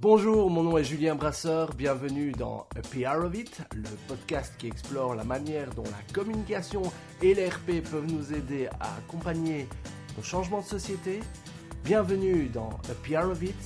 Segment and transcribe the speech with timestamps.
[0.00, 4.68] Bonjour, mon nom est Julien Brasseur, bienvenue dans A PR of It, le podcast qui
[4.68, 6.82] explore la manière dont la communication
[7.20, 9.66] et l'RP peuvent nous aider à accompagner
[10.16, 11.18] nos changements de société.
[11.84, 13.56] Bienvenue dans A PR of It,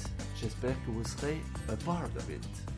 [0.40, 1.36] j'espère que vous serez
[1.68, 2.71] a part of it.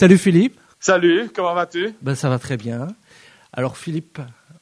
[0.00, 0.58] Salut Philippe.
[0.78, 1.92] Salut, comment vas-tu?
[2.00, 2.88] Ben, Ça va très bien.
[3.52, 4.18] Alors Philippe,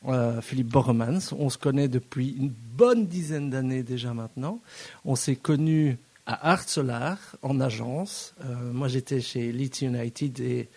[0.08, 4.58] euh, Philippe Borremans, on se connaît depuis une bonne dizaine d'années déjà maintenant.
[5.04, 5.96] On s'est connus
[6.26, 8.34] à Art Solar en agence.
[8.44, 10.68] Euh, moi j'étais chez Leeds United et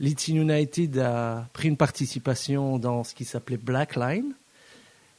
[0.00, 4.32] Leeds United a pris une participation dans ce qui s'appelait Blackline.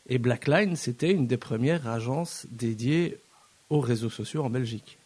[0.09, 3.17] Et Blackline, c'était une des premières agences dédiées
[3.69, 4.97] aux réseaux sociaux en Belgique.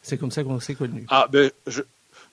[0.00, 1.04] C'est comme ça qu'on s'est connus.
[1.10, 1.82] Ah, ben, je,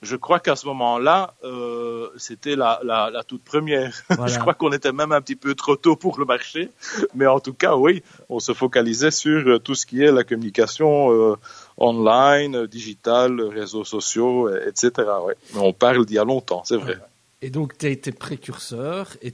[0.01, 4.03] je crois qu'à ce moment-là, euh, c'était la, la, la, toute première.
[4.09, 6.69] je crois qu'on était même un petit peu trop tôt pour le marché,
[7.13, 10.23] mais en tout cas, oui, on se focalisait sur euh, tout ce qui est la
[10.23, 11.35] communication euh,
[11.77, 14.91] online, digital, réseaux sociaux, etc.
[15.25, 15.35] Ouais.
[15.53, 16.97] Mais on parle d'il y a longtemps, c'est vrai.
[17.41, 19.33] Et donc, tu as été précurseur et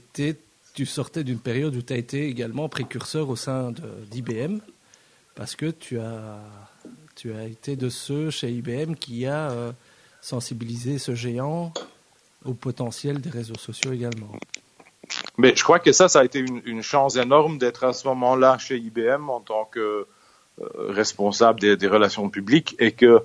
[0.74, 3.72] tu sortais d'une période où tu as été également précurseur au sein
[4.10, 4.58] d'IBM
[5.38, 6.40] parce que tu as,
[7.14, 9.72] tu as été de ceux chez IBM qui a euh,
[10.20, 11.72] sensibiliser ce géant
[12.44, 14.32] au potentiel des réseaux sociaux également.
[15.36, 18.58] Mais je crois que ça, ça a été une, chance énorme d'être à ce moment-là
[18.58, 20.06] chez IBM en tant que
[20.60, 23.22] euh, responsable des, relations publiques et que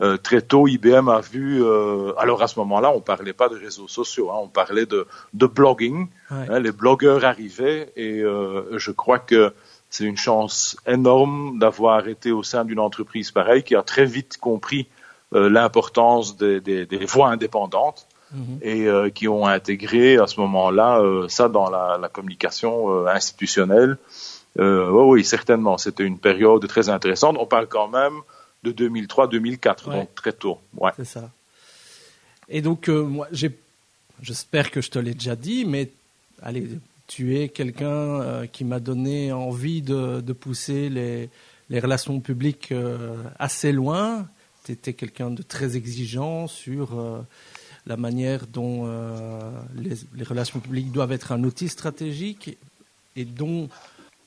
[0.00, 1.62] euh, très tôt IBM a vu.
[1.62, 5.06] Euh, alors à ce moment-là, on parlait pas de réseaux sociaux, hein, on parlait de,
[5.32, 6.08] de blogging.
[6.30, 9.52] Hein, les blogueurs arrivaient et je crois que
[9.90, 14.38] c'est une chance énorme d'avoir été au sein d'une entreprise pareille qui a très vite
[14.38, 14.88] compris
[15.34, 18.58] l'importance des, des, des, voix indépendantes mhm.
[18.62, 23.98] et euh, qui ont intégré à ce moment-là euh, ça dans la, la communication institutionnelle.
[24.56, 27.36] oui, certainement, c'était une période très intéressante.
[27.38, 28.14] On parle quand même
[28.62, 30.58] de 2003-2004, donc très tôt.
[30.76, 30.92] Ouais.
[30.96, 31.28] C'est ça.
[32.48, 33.26] Et donc, moi,
[34.22, 35.90] j'espère que je te l'ai déjà dit, mais
[36.42, 36.68] allez,
[37.08, 41.28] tu es quelqu'un qui m'a donné envie de, de pousser les,
[41.68, 42.72] les, relations publiques
[43.38, 44.26] assez loin
[44.64, 47.20] tu étais quelqu'un de très exigeant sur euh,
[47.86, 52.56] la manière dont euh, les, relations publiques doivent être un outil stratégique
[53.14, 53.68] et dont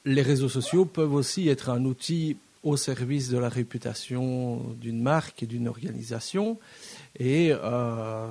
[0.05, 5.43] les réseaux sociaux peuvent aussi être un outil au service de la réputation d'une marque
[5.43, 6.59] et d'une organisation.
[7.17, 8.27] Et euh,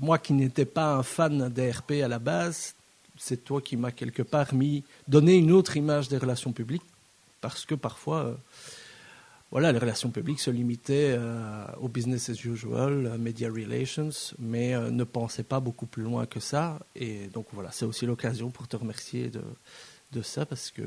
[0.00, 2.74] moi qui n'étais pas un fan d'ARP à la base,
[3.16, 6.82] c'est toi qui m'as quelque part mis, donné une autre image des relations publiques,
[7.40, 8.36] parce que parfois
[9.52, 14.74] voilà, les relations publiques se limitaient euh, au business as usual, euh, media relations, mais
[14.74, 16.78] euh, ne pensaient pas beaucoup plus loin que ça.
[16.96, 19.42] Et donc voilà, c'est aussi l'occasion pour te remercier de,
[20.12, 20.82] de ça parce que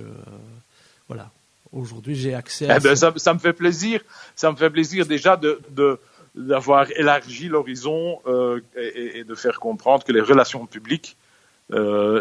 [1.07, 1.29] voilà,
[1.71, 2.77] aujourd'hui j'ai accès à.
[2.77, 4.01] Eh ben, ça, ça, me fait plaisir,
[4.35, 6.00] ça me fait plaisir déjà de, de
[6.33, 8.19] d'avoir élargi l'horizon
[8.75, 11.15] et, et, de faire comprendre que les relations publiques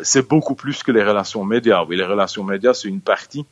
[0.02, 1.84] c'est beaucoup plus que les relations médias.
[1.84, 3.44] Oui, les relations médias, c'est une partie,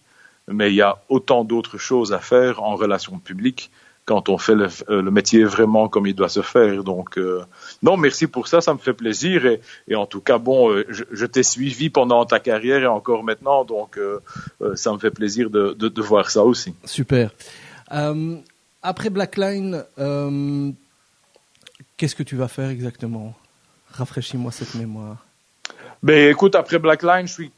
[0.48, 3.70] mais il y a autant d'autres choses à faire en relations publiques
[4.04, 6.82] quand on fait le, euh, métier vraiment comme il doit se faire.
[6.82, 7.44] Donc, euh,
[7.82, 9.46] non, merci pour ça, ça me fait plaisir.
[9.46, 12.86] Et, et en tout cas, bon, euh, je, je t'ai suivi pendant ta carrière et
[12.86, 13.98] encore maintenant, donc
[14.74, 16.74] ça me fait plaisir de, de, de voir ça aussi.
[16.84, 17.30] Super.
[18.82, 19.84] après Blackline,
[21.96, 23.34] qu'est-ce que tu vas faire exactement?
[23.92, 25.24] Rafraîchis-moi cette mémoire.
[26.02, 27.52] Ben, écoute, après Blackline, je suis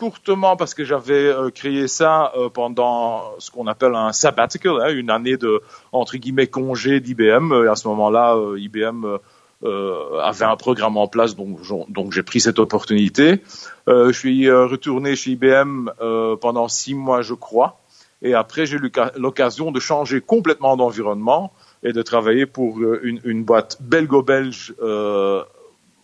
[0.00, 4.88] courtement parce que j'avais euh, créé ça euh, pendant ce qu'on appelle un sabbatical, hein,
[4.92, 5.60] une année de
[5.92, 7.52] entre guillemets congé d'IBM.
[7.70, 9.18] à ce moment-là, euh, IBM
[9.62, 11.58] avait un programme en place, donc,
[11.90, 13.42] donc j'ai pris cette opportunité.
[13.86, 15.90] je suis retourné chez IBM
[16.40, 17.78] pendant six mois, je crois,
[18.22, 21.52] et après j'ai eu l'occasion de changer complètement d'environnement
[21.82, 24.72] et de travailler pour une, une boîte belgo-belge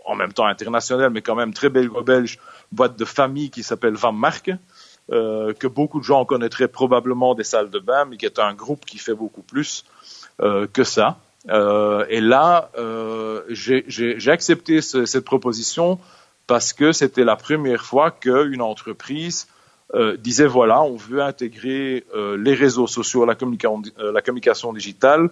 [0.07, 2.39] en même temps internationale, mais quand même très belgo-belge,
[2.73, 4.53] boîte de famille qui s'appelle Van Marke,
[5.13, 8.55] euh, que beaucoup de gens connaîtraient probablement des salles de bain, mais qui est un
[8.55, 9.85] groupe qui fait beaucoup plus
[10.41, 11.19] euh, que ça.
[11.49, 12.73] Euh, et là,
[13.49, 16.01] j'ai accepté ce, cette proposition
[16.49, 19.47] parce que c'était la première fois qu'une entreprise
[20.19, 23.37] disait voilà, on veut intégrer les réseaux sociaux, la
[23.99, 25.31] la communication digitale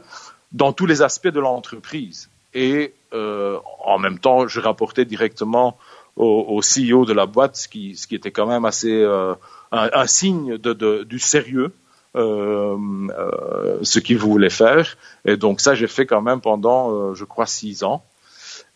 [0.53, 2.31] dans tous les aspects de l'entreprise.
[2.55, 5.77] Et en même temps, je rapportais directement
[6.17, 9.35] au, au, CEO de la boîte, ce qui, ce qui était quand même assez euh,
[9.73, 11.73] un, un, signe de, de, du sérieux.
[12.17, 12.77] Euh,
[13.11, 14.97] euh, ce qu'il voulait faire.
[15.25, 18.05] Et donc ça, j'ai fait quand même pendant, euh, je crois, six ans.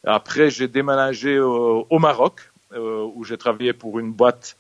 [0.05, 4.56] Après, j'ai déménagé au, Maroc, euh, où j'ai travaillé pour une boîte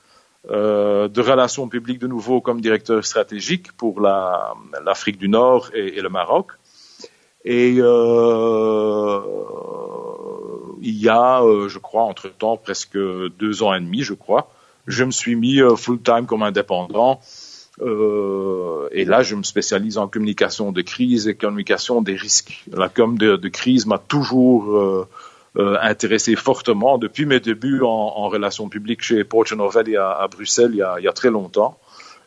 [0.48, 6.08] de relations publiques de nouveau comme directeur stratégique pour l'Afrique du Nord et, et, le
[6.08, 6.52] Maroc.
[7.44, 9.20] Et euh,
[10.82, 14.50] il y a, euh, je crois, entre-temps, presque deux ans et demi, je crois,
[14.86, 17.20] je me suis mis euh, full-time comme indépendant.
[17.80, 22.64] Euh, et là, je me spécialise en communication de crise et communication des risques.
[22.72, 25.08] La com de, crise m'a toujours euh,
[25.58, 30.70] euh, intéressé fortement depuis mes débuts en, relations publiques chez Porto Novelli à, à Bruxelles
[30.72, 31.78] il y, a, il y, a, très longtemps.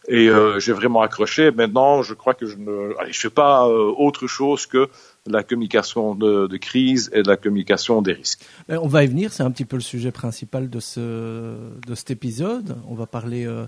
[0.07, 1.51] Et euh, j'ai vraiment accroché.
[1.51, 4.89] Maintenant, je crois que je ne allez, je fais pas autre chose que
[5.27, 8.44] la communication de, crise et de la communication des risques.
[8.69, 12.12] On va y venir, c'est un petit peu le sujet principal de, ce, de cet
[12.12, 12.75] épisode.
[12.88, 13.68] On va parler euh,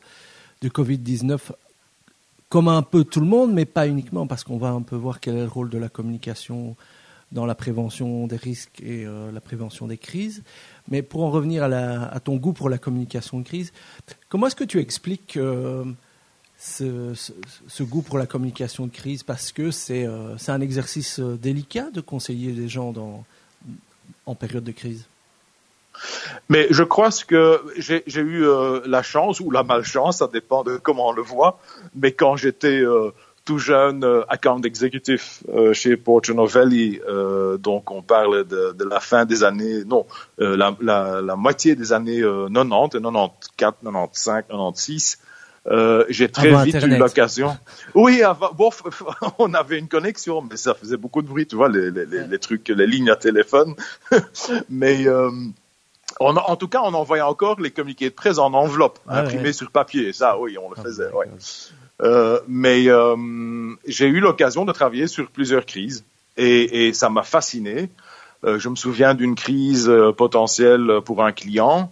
[0.62, 1.40] du Covid-19
[2.50, 5.20] comme un peu tout le monde, mais pas uniquement, parce qu'on va un peu voir
[5.20, 6.76] quel est le rôle de la communication
[7.32, 10.44] dans la prévention des risques et euh, la prévention des crises.
[10.88, 13.74] Mais pour en revenir à, ton goût pour la communication de crise,
[14.30, 15.84] comment est-ce que tu expliques euh,
[16.64, 21.90] ce, goût pour la communication de crise parce que c'est euh, un exercice euh, délicat
[21.92, 22.94] de conseiller les gens
[24.26, 25.06] en période de crise.
[26.50, 30.78] Mais je crois que j'ai eu euh, la chance ou la malchance, ça dépend de
[30.78, 31.60] comment on le voit,
[31.96, 33.12] mais quand j'étais euh,
[33.46, 35.44] tout jeune account exécutif
[35.74, 37.02] chez Porto Novelli,
[37.60, 40.06] donc on parle de, la fin des années, non,
[40.38, 45.18] la, moitié des années 90, 94, 95, 96,
[45.68, 46.98] euh, j'ai très avant vite Internet.
[46.98, 47.58] eu l'occasion.
[47.94, 48.70] Oui, avant, bon,
[49.40, 52.28] on avait une connexion, mais ça faisait beaucoup de bruit, tu vois, les, les, les,
[52.28, 53.76] les trucs, les lignes à téléphone.
[54.70, 55.32] mais euh,
[56.20, 59.46] on, en tout cas, on envoyait encore les communiqués de presse en enveloppe, ah, imprimés
[59.46, 59.54] ouais.
[59.54, 60.12] sur papier.
[60.14, 61.12] Ça, oui, on le ah, faisait.
[61.12, 61.28] Ouais.
[62.02, 63.16] Euh, mais euh,
[63.88, 66.04] j'ai eu l'occasion de travailler sur plusieurs crises
[66.38, 67.90] et, et ça m'a fasciné.
[68.44, 71.92] Euh, je me souviens d'une crise potentielle pour un client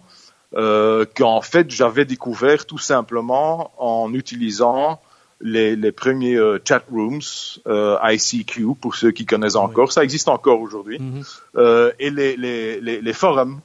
[0.56, 5.00] euh, qu'en fait j'avais découvert tout simplement en utilisant
[5.42, 7.20] les, les premiers euh, chat rooms
[7.66, 9.92] euh, ICQ pour ceux qui connaissent encore, oui.
[9.92, 11.92] ça existe encore aujourd'hui, mm -hmm.
[11.98, 13.60] et les, les, les, les, forums.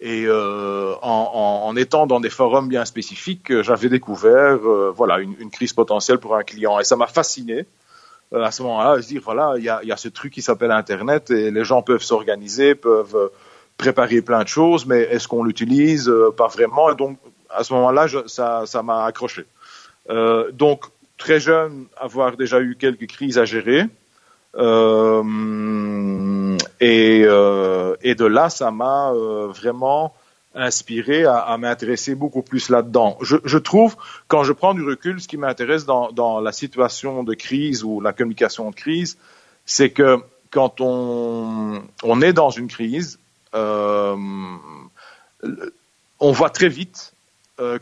[0.00, 4.58] Et euh, en, en, en, étant dans des forums bien spécifiques, j'avais découvert
[5.00, 7.58] voilà une, une, crise potentielle pour un client et ça m'a fasciné
[8.48, 10.72] à ce moment-là, se dire voilà il y a, y a ce truc qui s'appelle
[10.84, 13.18] Internet et les gens peuvent s'organiser, peuvent
[13.76, 16.90] préparer plein de choses, mais est-ce qu'on l'utilise euh, Pas vraiment?
[16.90, 17.18] Et donc,
[17.50, 19.44] à ce moment-là, ça, ça m'a accroché.
[20.10, 20.84] Euh, donc,
[21.18, 23.86] très jeune, avoir déjà eu quelques crises à gérer.
[24.56, 25.22] Euh,
[26.80, 30.14] et, euh, et, de là, ça m'a euh, vraiment
[30.54, 33.16] inspiré à, à m'intéresser beaucoup plus là-dedans.
[33.22, 33.96] Je, je, trouve,
[34.28, 38.00] quand je prends du recul, ce qui m'intéresse dans, dans, la situation de crise ou
[38.02, 39.16] la communication de crise,
[39.64, 40.18] c'est que
[40.50, 43.18] quand on, on est dans une crise,
[43.54, 44.16] euh,
[46.20, 47.12] on voit très vite,
[47.60, 47.78] euh,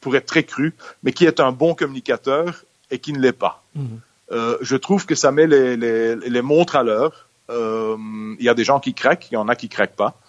[0.00, 3.62] pour être très cru, mais qui est un bon communicateur et qui ne l'est pas.
[3.74, 3.84] Mmh.
[4.30, 7.26] Euh, je trouve que ça met les, les, les montres à l'heure.
[7.50, 10.20] Il y a des gens qui craquent, il y en a qui craquent pas.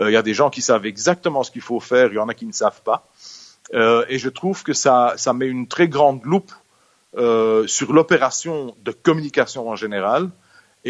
[0.00, 2.28] il y a des gens qui savent exactement ce qu'il faut faire, il y en
[2.28, 3.04] a qui ne savent pas.
[3.72, 6.52] et je trouve que ça, ça met une très grande loupe
[7.66, 10.30] sur l'opération de communication en général.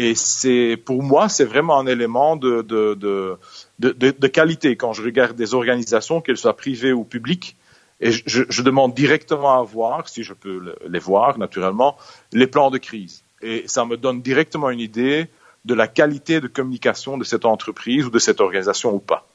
[0.01, 3.37] Et c'est, pour moi, c'est vraiment un élément de, de,
[3.79, 7.57] de, qualité quand je regarde des organisations, qu'elles soient privées ou publiques.
[7.99, 11.97] Et je, je, demande directement à voir, si je peux les voir naturellement,
[12.31, 13.23] les plans de crise.
[13.41, 15.27] Et ça me donne directement une idée
[15.65, 19.27] de la qualité de communication de cette entreprise ou de cette organisation ou pas.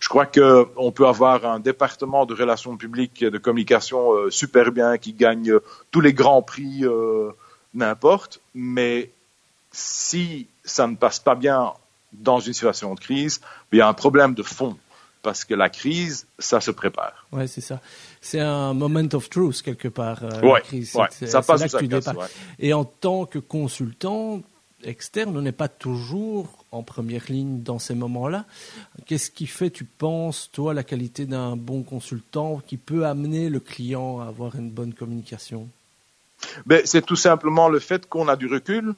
[0.00, 4.72] Je crois qu'on peut avoir un département de relations publiques et de communication euh, super
[4.72, 5.52] bien qui gagne
[5.90, 7.32] tous les grands prix, euh,
[7.74, 9.10] n'importe, mais
[9.76, 11.74] si ça ne passe pas bien
[12.12, 13.40] dans une situation de crise,
[13.72, 14.76] il y a un problème de fond
[15.22, 17.26] parce que la crise, ça se prépare.
[17.32, 17.80] Oui, c'est ça.
[18.20, 20.22] C'est un moment of truth quelque part.
[20.22, 20.92] Euh, la crise.
[20.92, 22.18] ça passe là que tu
[22.58, 24.40] Et en tant que consultant
[24.84, 28.44] externe, on n'est pas toujours en première ligne dans ces moments-là.
[29.04, 33.60] Qu'est-ce qui fait, tu penses, toi, la qualité d'un bon consultant qui peut amener le
[33.60, 35.68] client à avoir une bonne communication?
[36.66, 38.94] Ben, C'est tout simplement le fait qu'on a du recul,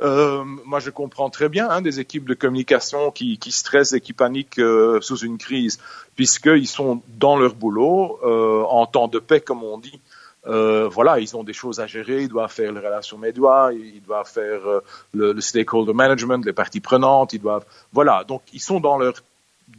[0.00, 4.00] euh, moi, je comprends très bien hein, des équipes de communication qui, qui stressent et
[4.00, 5.78] qui paniquent euh, sous une crise,
[6.14, 10.00] puisqu'ils sont dans leur boulot, euh, en temps de paix, comme on dit.
[10.46, 14.02] Euh, voilà, ils ont des choses à gérer, ils doivent faire les relations médias, ils
[14.02, 14.80] doivent faire euh,
[15.12, 19.14] le, le, stakeholder management, les parties prenantes, ils doivent, voilà, donc ils sont dans leur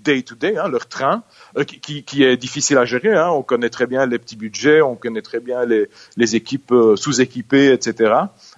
[0.03, 1.23] day-to-day, hein, leur train,
[1.57, 3.15] euh, qui, qui, est difficile à gérer.
[3.15, 3.29] Hein.
[3.29, 7.71] On connaît très bien les petits budgets, on connaît très bien les, les équipes sous-équipées,
[7.71, 8.13] etc.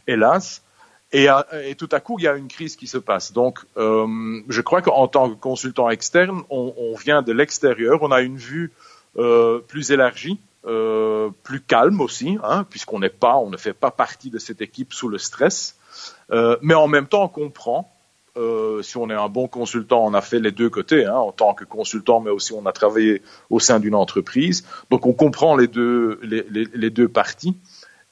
[0.08, 0.64] Hélas,
[1.14, 3.34] et, euh, et, tout à coup, il y a une crise qui se passe.
[3.34, 8.22] Donc, euh, je crois qu'en tant que consultant externe, on, vient de l'extérieur, on a
[8.22, 8.72] une vue
[9.18, 14.30] euh, plus élargie, plus calme aussi, hein, puisqu'on n'est pas, on ne fait pas partie
[14.30, 15.76] de cette équipe sous le stress.
[16.62, 17.94] Mais en même temps, on comprend.
[18.82, 21.54] Si on est un bon consultant, on a fait les deux côtés, hein, en tant
[21.54, 24.66] que consultant, mais aussi on a travaillé au sein d'une entreprise.
[24.92, 27.58] Donc, on comprend les deux, les deux parties.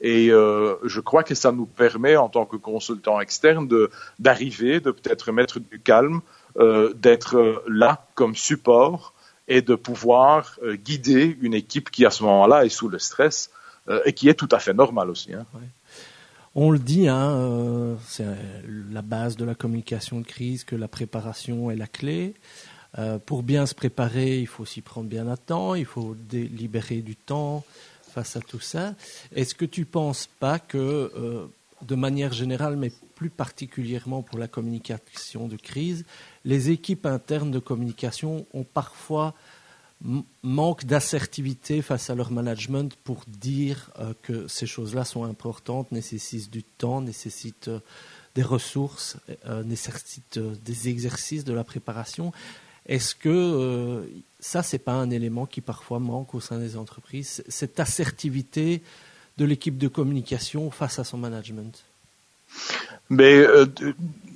[0.00, 3.68] Et euh, je crois que ça nous permet, en tant que consultant externe,
[4.18, 6.20] d'arriver, de, peut-être mettre du calme,
[6.58, 9.14] euh, d'être là comme support
[9.46, 13.50] et de pouvoir euh, guider une équipe qui, à ce moment-là, est sous le stress
[13.88, 15.34] euh, et qui est tout à fait normal aussi.
[15.34, 15.46] Hein.
[16.54, 18.26] On le dit, hein, euh, c'est
[18.90, 22.34] la base de la communication de crise que la préparation est la clé.
[22.98, 27.02] Euh, pour bien se préparer, il faut s'y prendre bien à temps, il faut libérer
[27.02, 27.64] du temps,
[28.10, 28.94] face à tout ça.
[29.34, 31.46] Est-ce que tu ne penses pas que, euh,
[31.82, 36.04] de manière générale, mais plus particulièrement pour la communication de crise,
[36.44, 39.34] les équipes internes de communication ont parfois
[40.42, 46.50] manque d'assertivité face à leur management pour dire euh, que ces choses-là sont importantes, nécessitent
[46.50, 47.80] du temps, nécessitent euh,
[48.34, 49.16] des ressources,
[49.64, 52.32] nécessitent des exercices, de la préparation?
[52.86, 54.02] Est-ce que euh,
[54.40, 58.82] ça, c'est pas un élément qui parfois manque au sein des entreprises, cette assertivité
[59.38, 61.82] de l'équipe de communication face à son management?
[63.10, 63.66] Mais euh,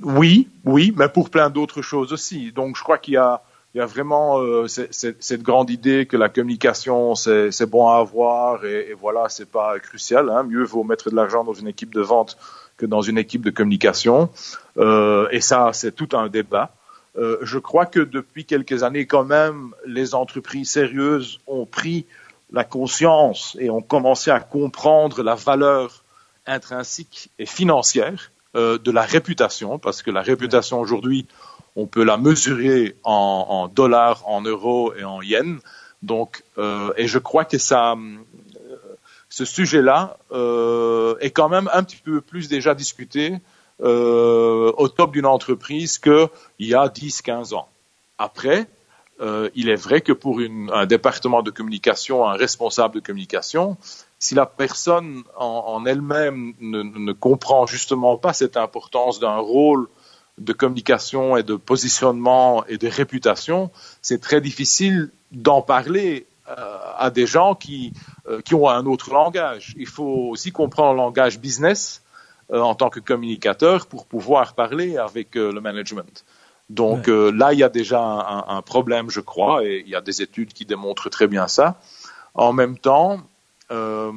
[0.02, 2.52] oui, oui, mais pour plein d'autres choses aussi.
[2.52, 3.42] Donc, je crois qu'il y a,
[3.74, 9.28] vraiment euh, cette grande idée que la communication c'est bon à avoir et, et voilà
[9.28, 10.30] c'est pas crucial.
[10.30, 10.44] Hein.
[10.44, 12.36] Mieux vaut mettre de l'argent dans une équipe de vente
[12.76, 14.30] que dans une équipe de communication.
[14.78, 16.72] Euh, et ça c'est tout un débat.
[17.16, 22.06] Euh, je crois que depuis quelques années, quand même, les entreprises sérieuses ont pris
[22.52, 26.04] la conscience et ont commencé à comprendre la valeur
[26.47, 31.26] intrinsèque et financière euh, de la réputation, parce que la réputation aujourd'hui,
[31.76, 35.61] on peut la mesurer en, dollars, en euros et en yens.
[36.02, 37.97] Donc, euh, et je crois que ça,
[39.28, 40.16] ce sujet-là
[41.21, 43.38] est quand même un petit peu plus déjà discuté
[43.83, 46.28] euh, au top d'une entreprise qu'il
[46.61, 47.69] y a 10-15 ans.
[48.19, 48.69] Après,
[49.21, 53.76] euh, il est vrai que pour une, un département de communication, un responsable de communication,
[54.19, 59.88] si la personne en, en elle-même ne, ne, comprend justement pas cette importance d'un rôle
[60.38, 63.71] de communication et de positionnement et de réputation,
[64.02, 67.93] c'est très difficile d'en parler euh, à des gens qui,
[68.28, 69.75] euh, qui ont un autre langage.
[69.78, 72.02] Il faut aussi comprendre le langage business
[72.52, 76.24] en tant que communicateur pour pouvoir parler avec euh, le management.
[76.70, 77.12] Donc ouais.
[77.12, 80.00] euh, là, il y a déjà un, un, problème, je crois, et il y a
[80.00, 81.80] des études qui démontrent très bien ça.
[82.34, 83.20] En même temps,
[83.70, 84.12] euh,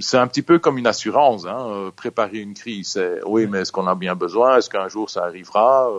[0.00, 3.00] c'est un petit peu comme une assurance, hein, euh, préparer une crise.
[3.26, 4.58] Oui, mais est-ce qu'on a bien besoin?
[4.58, 5.90] Est-ce qu'un jour ça arrivera?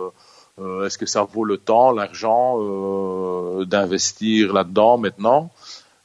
[0.58, 2.58] Euh, Est-ce que ça vaut le temps, l'argent
[3.64, 5.50] d'investir là-dedans maintenant?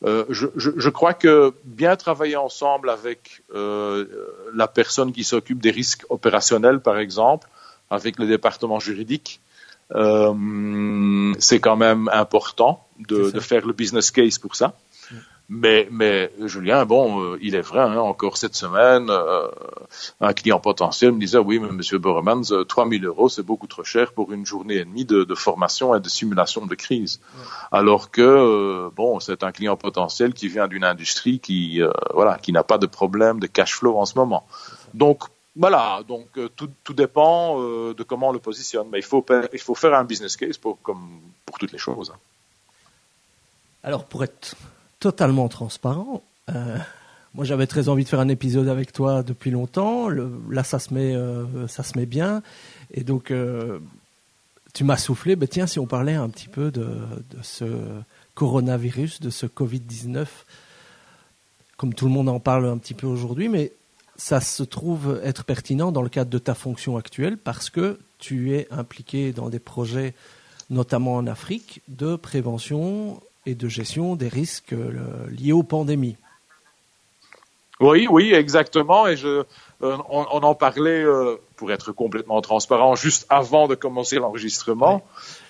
[0.04, 4.06] Euh, je, je, je, crois que bien travailler ensemble avec euh,
[4.54, 7.48] la personne qui s'occupe des risques opérationnels, par exemple,
[7.90, 9.42] avec le département juridique,
[9.94, 14.74] c'est quand même important de, de, faire le business case pour ça.
[15.54, 19.50] Mais, mais Julien, bon, euh, il est vrai, hein, encore cette semaine, euh,
[20.22, 23.84] un client potentiel me disait, oui, mais Monsieur Boremans, 3 000 euros, c'est beaucoup trop
[23.84, 27.20] cher pour une journée et demie de, de formation et de simulation de crise.
[27.70, 31.82] Alors que, euh, bon, c'est un client potentiel qui vient d'une industrie qui,
[32.14, 34.48] voilà, qui n'a pas de problème de cash flow en ce moment.
[34.94, 35.24] Donc,
[35.58, 38.88] voilà, donc tout, tout dépend de comment on le positionne.
[38.90, 42.10] Mais il faut, il faut faire un business case pour, comme pour toutes les choses.
[42.16, 42.20] Hein.
[43.84, 44.56] Alors, pour être
[45.02, 46.24] totalement transparent.
[46.50, 46.78] Euh,
[47.34, 50.08] moi, j'avais très envie de faire un épisode avec toi depuis longtemps.
[50.10, 52.42] là, ça se met, euh, ça se met bien.
[52.94, 53.80] Et donc, euh,
[54.74, 55.36] tu m'as soufflé.
[55.36, 56.88] Ben, tiens, si on parlait un petit peu de,
[57.42, 57.66] ce
[58.36, 60.28] coronavirus, de ce Covid-19,
[61.78, 63.74] comme tout le monde en parle un petit peu aujourd'hui, mais
[64.18, 68.54] ça se trouve être pertinent dans le cadre de ta fonction actuelle parce que tu
[68.54, 70.14] es impliqué dans des projets,
[70.70, 76.18] notamment en Afrique, de prévention et de gestion des risques euh, liés aux pandémies.
[77.80, 79.08] Oui, oui, exactement.
[79.08, 84.18] Et je, euh, on, en parlait, euh, pour être complètement transparent, juste avant de commencer
[84.18, 85.04] l'enregistrement.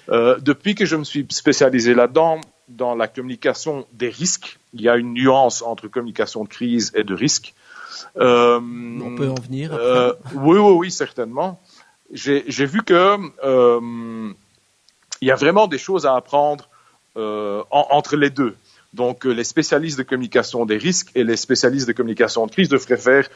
[0.08, 4.96] depuis que je me suis spécialisé là-dedans, dans la communication des risques, il y a
[4.96, 7.54] une nuance entre communication de crise et de risque.
[8.16, 9.78] on peut en venir.
[10.34, 11.60] oui, oui, oui, certainement.
[12.14, 13.18] J'ai vu que
[15.22, 16.71] il y a vraiment des choses à apprendre
[17.18, 18.56] euh, entre les deux.
[18.94, 22.68] Donc, euh, les spécialistes de communication des risques et les spécialistes de communication de crise
[22.68, 23.30] devraient faire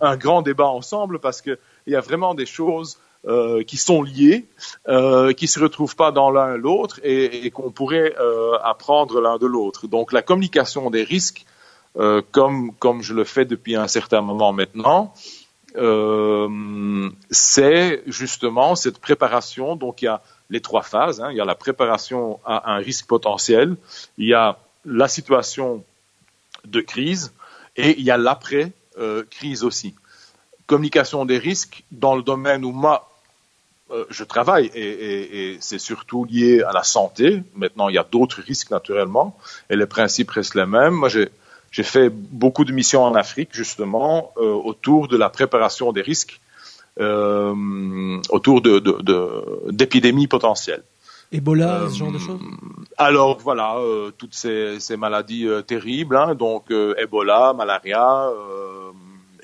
[0.00, 4.46] un, grand débat ensemble parce qu'il y a vraiment des choses euh, qui sont liées,
[4.88, 8.14] euh, qui se retrouvent pas dans l'un l'autre et, qu'on pourrait
[8.62, 9.86] apprendre l'un de l'autre.
[9.86, 11.46] Donc, la communication des risques,
[12.30, 15.14] comme comme je le fais depuis un certain moment maintenant,
[17.30, 19.74] c'est justement cette préparation.
[19.74, 21.20] Donc, il y a les trois phases.
[21.20, 21.30] Hein.
[21.30, 23.76] Il y a la préparation à un risque potentiel,
[24.16, 25.84] il y a la situation
[26.64, 27.32] de crise
[27.76, 29.94] et il y a l'après-crise aussi.
[30.66, 33.10] Communication des risques dans le domaine où moi
[33.90, 37.42] euh, je travaille et, c'est surtout lié à la santé.
[37.54, 39.38] Maintenant, il y a d'autres risques naturellement
[39.70, 40.94] et les principes restent les mêmes.
[40.94, 46.02] Moi, j'ai fait beaucoup de missions en Afrique justement euh, autour de la préparation des
[46.02, 46.47] risques euh,
[46.98, 50.82] autour d'épidémies de, potentielles.
[51.30, 52.40] Ebola, ce genre de choses?
[52.40, 58.30] euh, Alors voilà, euh, toutes ces, maladies terribles, hein, donc Ebola, malaria,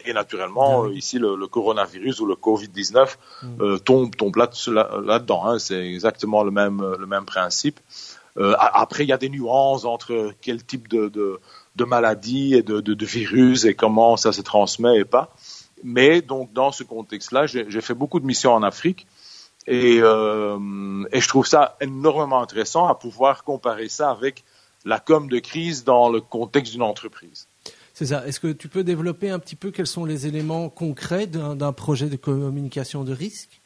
[0.07, 3.79] et naturellement ici le, coronavirus ou le Covid-19 mm.
[3.81, 5.47] tombe, tombe là-dedans.
[5.47, 7.81] hein, c'est exactement le même, le même principe.
[8.59, 11.09] après, il y a des nuances entre quel type de,
[11.77, 15.35] de, maladie et de, de, virus et comment ça se transmet et pas.
[15.85, 19.07] Mais donc dans ce contexte-là, j'ai fait beaucoup de missions en Afrique
[19.67, 24.45] et, euh, et, je trouve ça énormément intéressant à pouvoir comparer ça avec
[24.85, 27.49] la com de crise dans le contexte d'une entreprise.
[27.95, 28.27] C'est ça.
[28.27, 32.09] Est-ce que tu peux développer un petit peu quels sont les éléments concrets d'un projet
[32.09, 33.61] de communication de risque?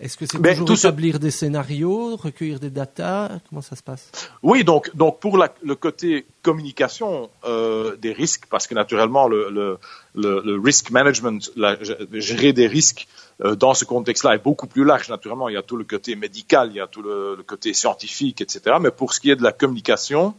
[0.00, 4.10] Est-ce que c'est toujours établir des scénarios, recueillir des datas Comment ça se passe?
[4.44, 9.50] Oui, donc, donc pour la, le côté communication euh, des risques, parce que naturellement le,
[9.50, 9.78] le,
[10.14, 11.76] le, risk management, la,
[12.12, 13.08] gérer des risques
[13.44, 15.08] euh, dans ce contexte-là est beaucoup plus large.
[15.08, 17.74] Naturellement, il y a tout le côté médical, il y a tout le, le côté
[17.74, 18.76] scientifique, etc.
[18.80, 20.34] Mais pour ce qui est de la communication,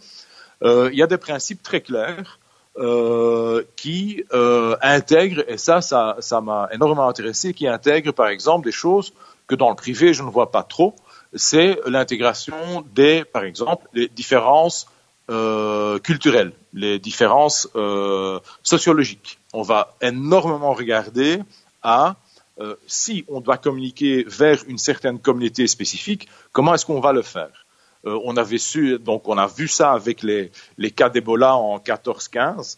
[0.64, 2.40] euh, il y a des principes très clairs.
[2.78, 8.64] Euh, qui euh, intègrent, et ça, ça, ça m'a énormément intéressé, qui intègrent par exemple
[8.64, 9.12] des choses
[9.50, 10.96] que dans le privé, je ne vois pas trop,
[11.34, 14.88] c'est l'intégration des, par exemple, les différences
[15.30, 19.40] euh, culturelles, les différences euh, sociologiques.
[19.52, 21.40] On va énormément regarder
[21.82, 22.16] à
[22.60, 27.24] euh, si on doit communiquer vers une certaine communauté spécifique, comment est-ce qu'on va le
[27.24, 27.66] faire?
[28.06, 31.80] Euh, On avait su, donc on a vu ça avec les, les cas d'Ebola en
[31.80, 32.78] 14-15,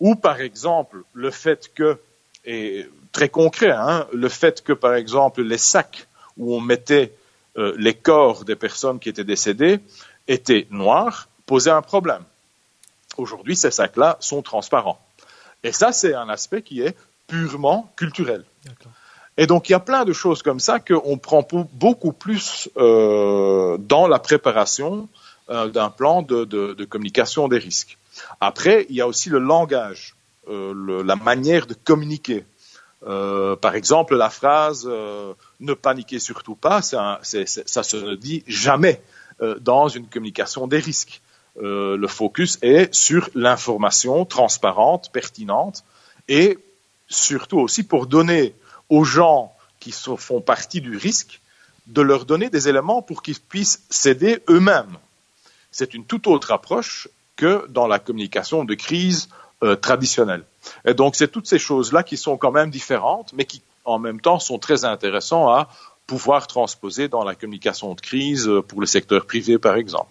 [0.00, 1.98] ou par exemple le fait que
[2.44, 7.12] et très concret, hein, le fait que, par exemple, les sacs où on mettait
[7.58, 9.80] euh, les corps des personnes qui étaient décédées
[10.28, 12.22] étaient noirs, posait un problème.
[13.16, 15.00] Aujourd'hui, ces sacs-là sont transparents.
[15.64, 16.96] Et ça, c'est un aspect qui est
[17.26, 18.44] purement culturel.
[19.36, 23.76] Et donc, il y a plein de choses comme ça qu'on prend beaucoup plus euh,
[23.78, 25.08] dans la préparation
[25.48, 27.98] euh, d'un plan de, de, communication des risques.
[28.40, 30.14] Après, il y a aussi le langage.
[30.48, 32.44] Euh, la manière de communiquer.
[33.06, 39.02] Euh, par exemple, la phrase euh, ne paniquez surtout pas, ça, ça se dit jamais
[39.60, 41.22] dans une communication des risques.
[41.56, 45.82] le focus est sur l'information transparente, pertinente,
[46.28, 46.58] et
[47.08, 48.54] surtout aussi pour donner
[48.90, 51.40] aux gens qui font partie du risque
[51.86, 54.96] de leur donner des éléments pour qu'ils puissent s'aider eux-mêmes.
[55.72, 59.28] C'est une toute autre approche que dans la communication de crise
[59.62, 60.44] euh, traditionnelle.
[60.84, 64.20] Et donc, c'est toutes ces choses-là qui sont quand même différentes, mais qui, en même
[64.20, 65.68] temps, sont très intéressantes à
[66.06, 70.10] pouvoir transposer dans la communication de crise euh, pour le secteur privé, par exemple.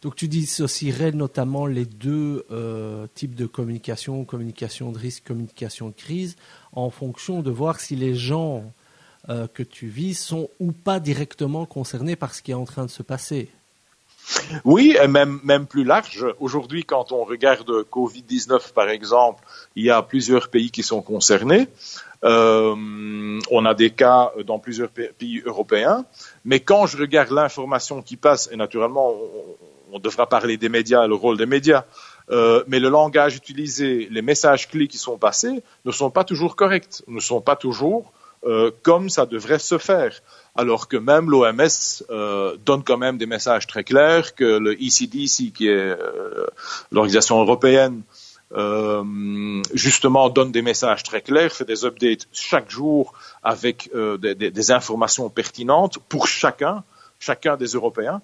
[0.00, 5.94] Donc tu dissocierais notamment les deux euh, types de communication, communication de risque, communication de
[5.94, 6.36] crise,
[6.72, 8.62] en fonction de voir si les gens
[9.28, 12.86] euh, que tu vis sont ou pas directement concernés par ce qui est en train
[12.86, 13.50] de se passer.
[14.64, 16.26] Oui, et même, même plus large.
[16.38, 19.44] Aujourd'hui, quand on regarde Covid-19, par exemple,
[19.76, 21.68] il y a plusieurs pays qui sont concernés.
[22.24, 26.04] Euh, on a des cas dans plusieurs pays européens.
[26.44, 29.14] Mais quand je regarde l'information qui passe, et naturellement,
[29.92, 31.84] on, devra parler des médias, le rôle des médias,
[32.30, 36.54] euh, mais le langage utilisé, les messages clés qui sont passés ne sont pas toujours
[36.54, 38.12] corrects, ne sont pas toujours
[38.46, 40.12] euh, comme ça devrait se faire
[40.56, 45.52] alors que même l'OMS euh, donne quand même des messages très clairs, que le ECDC,
[45.52, 46.46] qui est euh,
[46.90, 48.02] l'organisation européenne,
[48.52, 55.30] euh, justement donne des messages très clairs, fait des updates chaque jour avec des, informations
[55.30, 56.82] pertinentes pour chacun,
[57.20, 58.20] chacun des Européens.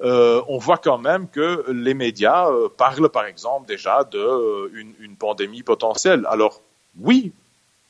[0.00, 6.26] on voit quand même que les médias parlent, par exemple, déjà d'une une pandémie potentielle.
[6.30, 6.62] Alors
[6.98, 7.32] oui,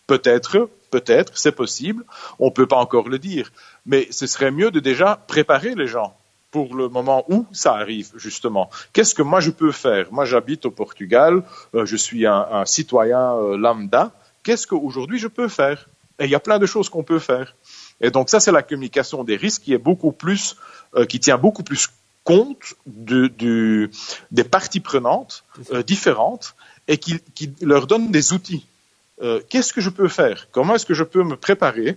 [0.09, 2.05] peut-être, peut-être, c'est possible.
[2.39, 3.53] On ne peut pas encore le dire
[3.87, 6.17] mais ce serait mieux de déjà préparer les gens
[6.51, 8.71] pour le moment où ça arrive, justement.
[8.93, 10.13] Qu'est-ce que moi je peux faire?
[10.13, 11.43] Moi, j'habite au Portugal,
[11.75, 14.13] euh, je suis un, citoyen euh, lambda.
[14.43, 15.89] Qu'est-ce qu'aujourd'hui je peux faire?
[16.19, 17.55] Et il y a plein de choses qu'on peut faire.
[18.01, 20.57] Et donc ça, c'est la communication des risques qui est beaucoup plus,
[20.95, 21.89] euh, qui tient beaucoup plus
[22.25, 23.91] compte de,
[24.33, 25.45] des parties prenantes
[25.87, 26.57] différentes
[26.89, 28.67] et qui, qui, leur donne des outils.
[29.49, 30.49] Qu'est-ce que je peux faire?
[30.51, 31.97] Comment est-ce que je peux me préparer?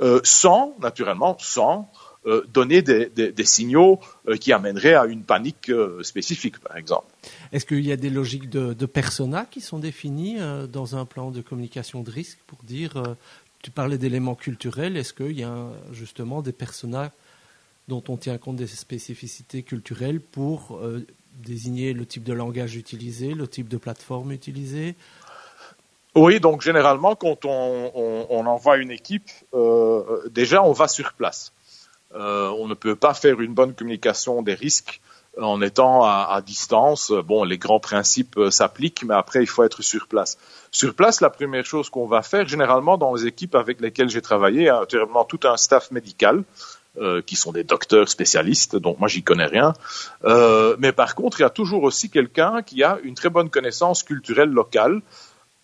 [0.00, 1.90] Euh, sans, naturellement, sans
[2.26, 7.06] euh, donner des, signaux euh, qui amèneraient à une panique spécifique, par exemple.
[7.52, 10.38] Est-ce qu'il y a des logiques de, de persona qui sont définies
[10.70, 13.02] dans un plan de communication de risque pour dire,
[13.62, 17.10] tu parlais d'éléments culturels, est-ce qu'il y a justement des personas
[17.88, 20.80] dont on tient compte des spécificités culturelles pour
[21.42, 24.94] désigner le type de langage utilisé, le type de plateforme utilisée
[26.18, 31.52] oui, donc généralement, quand on, envoie une équipe, euh, déjà on va sur place.
[32.14, 35.00] Euh, on ne peut pas faire une bonne communication des risques
[35.40, 37.12] en étant à, distance.
[37.12, 40.38] Bon, les grands principes euh, s'appliquent, mais après, il faut être sur place.
[40.72, 44.22] Sur place, la première chose qu'on va faire, généralement dans les équipes avec lesquelles j'ai
[44.22, 46.42] travaillé, hein, naturellement tout un staff médical,
[47.26, 49.72] qui sont des docteurs spécialistes, donc moi j'y connais rien.
[50.80, 54.02] mais par contre, il y a toujours aussi quelqu'un qui a une très bonne connaissance
[54.02, 55.00] culturelle locale,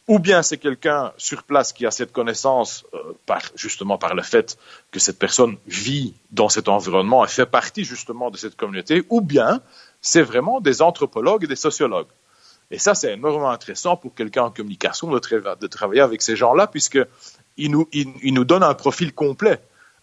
[0.06, 4.58] ou bien c'est quelqu'un sur place qui a cette connaissance euh, justement par le fait
[4.90, 9.20] que cette personne vit dans cet environnement et fait partie justement de cette communauté, ou
[9.20, 9.60] bien
[10.02, 12.08] c'est vraiment des anthropologues et des sociologues.
[12.70, 17.70] Et ça, c'est énormément intéressant pour quelqu'un en communication de, travailler avec ces gens-là, puisqu'ils
[17.70, 19.60] nous, il, nous donnent un profil complet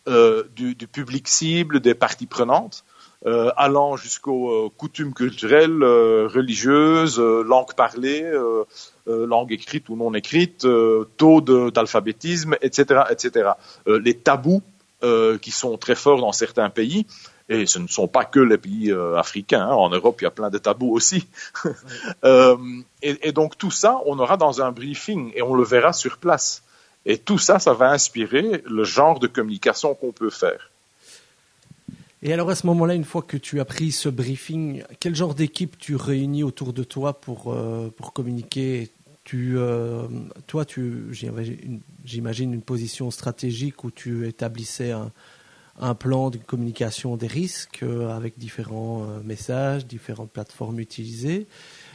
[0.07, 2.83] euh, du, public cible, des parties prenantes,
[3.27, 8.31] euh, allant jusqu'aux euh, coutumes culturelles, euh, religieuses, langues parlées,
[9.05, 10.67] langues écrites ou non écrites,
[11.17, 13.51] taux d'alphabétisme, etc., etc.
[13.85, 14.61] les tabous
[15.41, 17.05] qui sont très forts dans certains pays,
[17.49, 19.67] et ce ne sont pas que les pays africains.
[19.67, 19.73] Hein.
[19.73, 21.27] En Europe, il y a plein de tabous aussi.
[22.23, 26.17] et, et, donc tout ça, on aura dans un briefing et on le verra sur
[26.17, 26.63] place.
[27.05, 30.70] Et tout ça, ça va inspirer le genre de communication qu'on peut faire.
[32.23, 35.33] Et alors à ce moment-là, une fois que tu as pris ce briefing, quel genre
[35.33, 38.89] d'équipe tu réunis autour de toi pour, euh, pour communiquer?
[39.23, 40.07] Tu, euh,
[40.47, 41.05] Toi, tu,
[42.03, 45.11] j'imagine une position stratégique où tu établissais un,
[45.95, 51.47] plan de communication des risques euh, avec différents messages, différentes plateformes utilisées.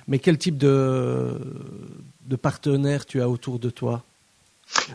[0.08, 1.38] Mais quel type de,
[2.26, 2.38] de
[3.06, 4.04] tu as autour de toi?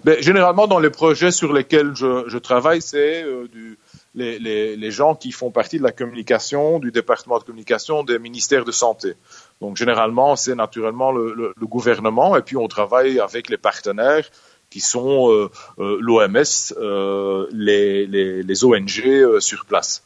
[0.04, 3.78] Ben, Généralement, dans les projets sur lesquels je, travaille, c'est du
[4.16, 8.72] les, gens qui font partie de la communication, du département de communication des ministères de
[8.72, 9.14] santé.
[9.62, 14.30] Donc généralement, c'est naturellement le, gouvernement et puis on travaille avec les partenaires
[14.70, 16.44] qui sont euh, euh, l'OMS,
[16.78, 20.04] euh, les, ONG euh, sur place.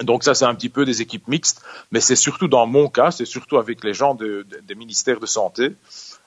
[0.00, 3.10] Donc ça, c'est un petit peu des équipes mixtes, mais c'est surtout dans mon cas,
[3.10, 5.74] c'est surtout avec les gens de, de, des ministères de santé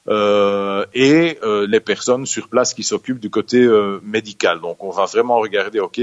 [0.09, 3.67] euh, et les personnes sur place qui s'occupent du côté
[4.03, 4.61] médical.
[4.61, 5.99] Donc on va vraiment regarder, ok,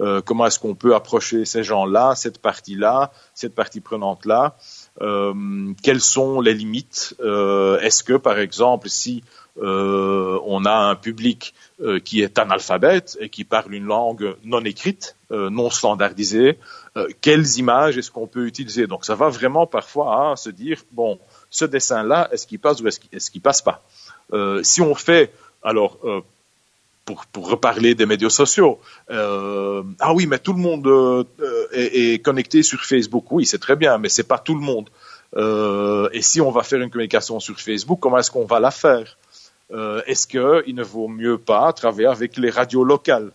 [0.00, 4.56] euh, comment est-ce qu'on peut approcher ces gens-là, cette partie-là, cette partie prenante-là,
[5.00, 9.22] euh, quelles sont les limites, euh, est-ce que par exemple si
[9.56, 11.54] on a un public
[12.04, 16.58] qui est analphabète et qui parle une langue non écrite, non standardisée,
[17.20, 18.88] quelles images est-ce qu'on peut utiliser?
[18.88, 21.20] Donc ça va vraiment parfois à se dire, bon,
[21.54, 23.82] ce dessin-là, est-ce qu'il passe ou est-ce qu'il passe pas?
[24.62, 25.98] Si on fait, alors
[27.04, 28.80] pour, pour reparler des médias sociaux.
[29.10, 31.24] Euh, ah oui, mais tout le monde euh,
[31.72, 33.30] est, connecté sur Facebook.
[33.30, 34.88] Oui, c'est très bien, mais c'est pas tout le monde.
[35.36, 38.70] Euh, et si on va faire une communication sur Facebook, comment est-ce qu'on va la
[38.70, 39.16] faire?
[39.72, 43.32] Euh, Est-ce qu'il ne vaut mieux pas travailler avec les radios locales?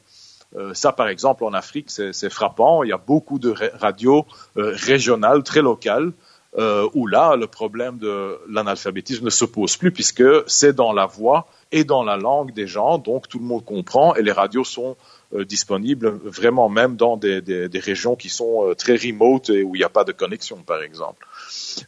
[0.56, 2.84] Euh, ça, par exemple, en Afrique, c'est frappant.
[2.84, 4.26] Il y a beaucoup de radios
[4.58, 6.12] euh, régionales, très locales,
[6.58, 11.06] euh, où là, le problème de l'analphabétisme ne se pose plus puisque c'est dans la
[11.06, 14.64] voix et dans la langue des gens, donc tout le monde comprend et les radios
[14.64, 14.98] sont
[15.36, 19.78] euh, disponibles vraiment même dans des, régions qui sont euh, très remote et où il
[19.78, 21.28] n'y a pas de connexion, par exemple.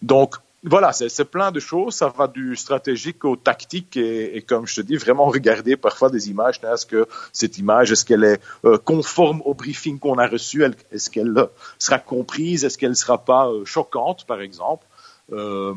[0.03, 1.95] Donc, voilà, c'est plein de choses.
[1.95, 6.29] Ça va du stratégique au tactique et, comme je te dis, vraiment regarder parfois des
[6.29, 6.59] images.
[6.63, 10.63] Est-ce que cette image, est-ce qu'elle est, euh, conforme au briefing qu'on a reçu?
[10.91, 11.33] Est-ce qu'elle
[11.79, 12.63] sera comprise?
[12.63, 14.85] Est-ce qu'elle ne sera pas choquante, par exemple?
[15.31, 15.73] Euh,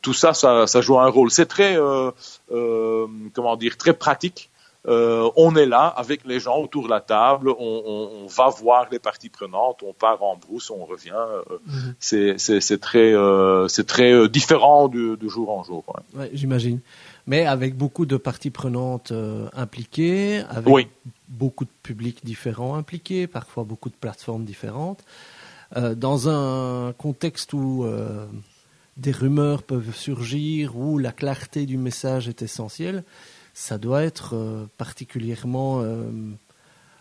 [0.00, 1.30] tout ça, ça, ça, joue un rôle.
[1.30, 2.10] C'est très, euh,
[2.50, 4.50] euh, comment dire, très pratique.
[4.86, 8.88] On est là avec les gens autour de la table, on, on, on, va voir
[8.90, 11.12] les parties prenantes, on part en brousse, on revient.
[11.66, 12.38] Mm -hmm.
[12.60, 13.14] C'est très,
[13.68, 15.82] c'est très différent de, de, jour en jour.
[15.88, 16.20] Ouais.
[16.20, 16.80] Ouais, J'imagine.
[17.26, 19.12] Mais avec beaucoup de parties prenantes
[19.64, 20.86] impliquées, avec oui.
[21.28, 25.02] beaucoup de publics différents impliqués, parfois beaucoup de plateformes différentes,
[26.06, 27.86] dans un contexte où
[29.00, 33.02] des rumeurs peuvent surgir ou la clarté du message est essentielle,
[33.60, 36.08] ça doit être euh, particulièrement euh,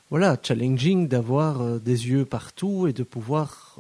[0.09, 3.79] voilà, challenging d'avoir euh, des yeux partout et de pouvoir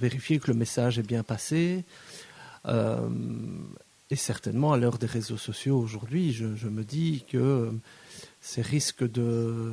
[0.00, 1.82] vérifier que le message est bien passé.
[4.10, 7.72] Et certainement, à l'heure des réseaux sociaux aujourd'hui, je, me dis que
[8.42, 9.72] ces risques de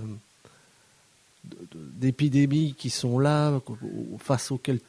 [1.44, 3.60] d'épidémies qui sont là,
[4.20, 4.80] face auxquelles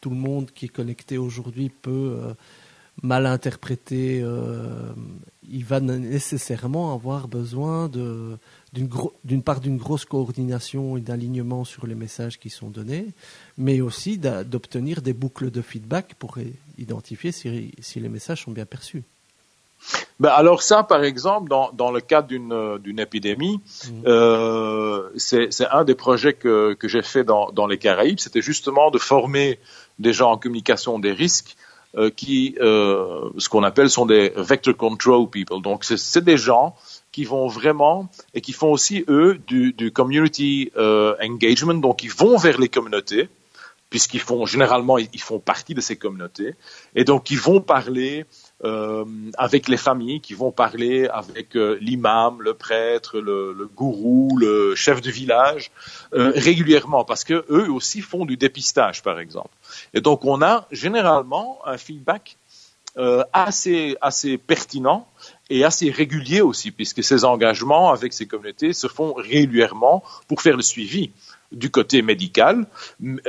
[0.00, 2.34] tout le monde qui est connecté aujourd'hui peut
[3.00, 4.20] mal interpréter.
[4.22, 4.92] Euh,
[5.50, 9.12] il va nécessairement avoir besoin d'une gro
[9.44, 13.08] part d'une grosse coordination et d'alignement sur les messages qui sont donnés,
[13.58, 16.38] mais aussi d'obtenir des boucles de feedback pour
[16.78, 19.02] identifier si, si les messages sont bien perçus.
[20.20, 23.90] Ben alors ça, par exemple, dans, dans le cadre d'une épidémie, mmh.
[24.06, 28.90] euh, c'est un des projets que, que j'ai fait dans, dans les Caraïbes, c'était justement
[28.92, 29.58] de former
[29.98, 31.56] des gens en communication des risques
[31.96, 35.60] euh, qui, euh, ce qu'on appelle, sont des vector control people.
[35.60, 36.74] Donc, c'est des gens
[37.12, 41.74] qui vont vraiment et qui font aussi eux du, du community euh, engagement.
[41.74, 43.28] Donc, ils vont vers les communautés
[43.90, 46.54] puisqu'ils font généralement ils font partie de ces communautés
[46.94, 48.24] et donc ils vont parler
[48.64, 49.04] euh,
[49.38, 54.74] avec les familles qui vont parler avec euh, l'imam, le prêtre, le, le, gourou, le
[54.74, 55.70] chef du village
[56.14, 59.50] euh, régulièrement parce que eux aussi font du dépistage par exemple.
[59.94, 62.36] Et donc on a généralement un feedback
[62.98, 65.08] euh, assez assez pertinent
[65.48, 70.56] et assez régulier aussi puisque ces engagements avec ces communautés se font régulièrement pour faire
[70.56, 71.10] le suivi
[71.52, 72.66] du côté médical,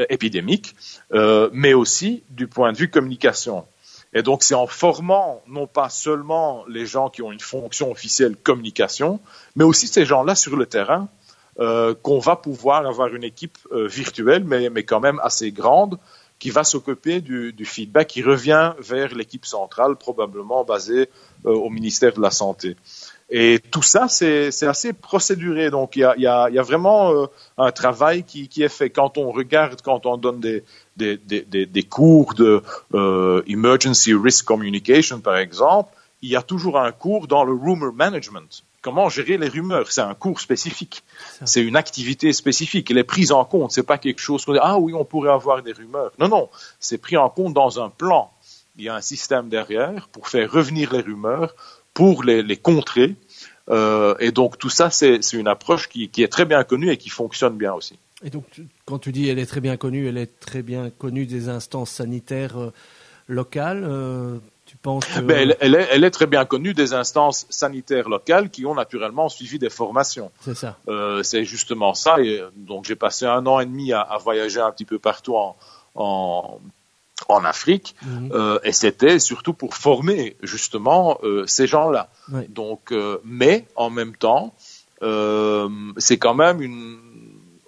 [0.09, 0.75] épidémique,
[1.13, 3.65] euh, mais aussi du point de vue communication.
[4.13, 8.35] Et donc, c'est en formant non pas seulement les gens qui ont une fonction officielle
[8.35, 9.19] communication,
[9.55, 11.07] mais aussi ces gens-là sur le terrain,
[11.59, 15.99] euh, qu'on va pouvoir avoir une équipe euh, virtuelle, mais, mais quand même assez grande,
[16.39, 21.09] qui va s'occuper du, feedback qui revient vers l'équipe centrale, probablement basée
[21.45, 22.75] euh, au ministère de la Santé.
[23.35, 25.71] Et tout ça, c'est assez procéduré.
[25.71, 27.25] Donc, il y a, y a, y a vraiment euh,
[27.57, 28.91] un travail qui, qui, est fait.
[28.91, 30.63] Quand on regarde, quand on donne des,
[30.97, 32.61] des, des, des cours de
[32.93, 35.89] euh, Emergency Risk Communication, par exemple,
[36.21, 38.63] il y a toujours un cours dans le rumor management.
[38.83, 39.91] Comment gérer les rumeurs?
[39.91, 41.01] C'est un cours spécifique.
[41.43, 42.91] C'est une activité spécifique.
[42.91, 43.71] Elle est prise en compte.
[43.71, 46.11] C'est pas quelque chose qu'on dit ah oui on pourrait avoir des rumeurs.
[46.19, 48.31] Non non, c'est pris en compte dans un plan.
[48.75, 51.55] Il y a un système derrière pour faire revenir les rumeurs,
[51.93, 53.15] pour les, les contrer.
[53.69, 56.97] Euh, et donc tout ça, c'est une approche qui, qui, est très bien connue et
[56.97, 57.97] qui fonctionne bien aussi.
[58.23, 58.45] Et donc,
[58.85, 61.91] quand tu dis elle est très bien connue, elle est très bien connue des instances
[61.91, 62.73] sanitaires euh,
[63.27, 63.83] locales.
[63.87, 65.21] Euh, tu penses que...
[65.21, 68.75] ben, elle, elle, est, elle, est, très bien connue des instances sanitaires locales qui ont
[68.75, 70.31] naturellement suivi des formations.
[70.41, 70.77] C'est ça.
[71.23, 72.19] C'est justement ça.
[72.19, 75.35] Et donc j'ai passé un an et demi à, à voyager un petit peu partout
[75.35, 75.55] en,
[75.95, 76.59] en
[77.29, 78.29] en Afrique, mmh.
[78.33, 82.09] euh, et c'était surtout pour former justement euh, ces gens-là.
[82.31, 82.41] Oui.
[82.49, 84.53] Donc, euh, mais en même temps,
[85.03, 86.99] euh, c'est quand même une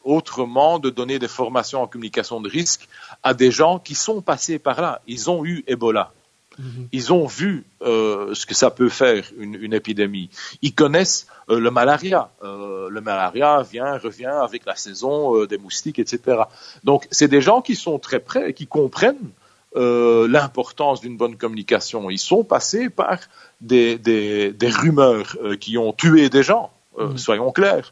[0.03, 2.87] autrement de donner des formations en communication de risque
[3.23, 5.01] à des gens qui sont passés par là.
[5.07, 6.13] Ils ont eu Ebola.
[6.57, 6.87] Mhm.
[6.91, 10.29] Ils ont vu euh, ce que ça peut faire une, une épidémie.
[10.61, 12.29] Ils connaissent euh, le malaria.
[12.43, 16.43] Euh, le malaria vient, revient avec la saison des moustiques, etc.
[16.83, 19.31] Donc, c'est des gens qui sont très prêts et qui comprennent
[19.77, 22.09] l'importance d'une bonne communication.
[22.09, 23.19] Ils sont passés par
[23.59, 27.17] des, des, des rumeurs qui ont tué des gens, mhm.
[27.17, 27.91] soyons clairs.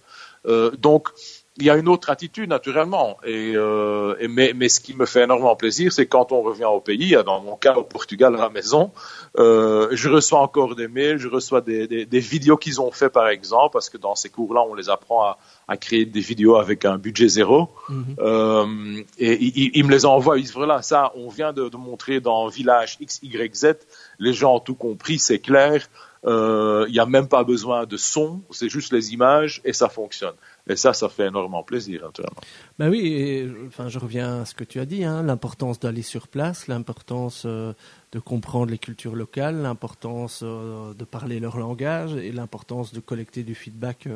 [0.78, 1.10] donc,
[1.58, 3.18] il y a une autre attitude naturellement.
[3.24, 6.80] Et, euh, mais, mais, ce qui me fait énormément plaisir, c'est quand on revient au
[6.80, 8.92] pays, dans mon cas au Portugal à la maison,
[9.38, 13.10] euh, je reçois encore des mails, je reçois des, des, des vidéos qu'ils ont fait
[13.10, 15.38] par exemple, parce que dans ces cours-là, on les apprend à,
[15.68, 17.70] à, créer des vidéos avec un budget zéro.
[17.90, 18.16] Mm-hmm.
[18.20, 22.20] euh, et ils, me les envoient, ils disent voilà, ça, on vient de, de montrer
[22.20, 23.76] dans village X, Y, Z,
[24.18, 25.88] les gens ont tout compris, c'est clair.
[26.26, 29.90] Euh, il n'y a même pas besoin de son, c'est juste les images et ça
[29.90, 30.36] fonctionne.
[30.68, 32.42] Et ça, ça fait énormément plaisir, naturellement.
[32.80, 36.30] Ben oui, enfin, je reviens à ce que tu as dit, hein, l'importance d'aller sur
[36.30, 37.74] place, l'importance euh,
[38.14, 43.44] de comprendre les cultures locales, l'importance euh, de parler leur langage et l'importance de collecter
[43.44, 44.08] du feedback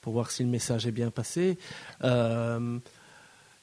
[0.00, 1.56] pour voir si le message est bien passé.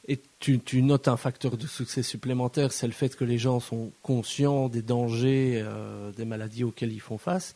[0.08, 3.92] et tu, notes un facteur de succès supplémentaire, c'est le fait que les gens sont
[4.02, 5.62] conscients des dangers
[6.16, 7.54] des maladies auxquelles ils font face.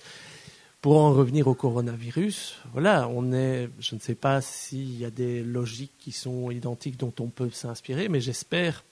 [0.84, 5.10] Pour en revenir au coronavirus, voilà, on est, je ne sais pas s'il y a
[5.10, 8.84] des logiques qui sont identiques dont on peut s'inspirer, mais j'espère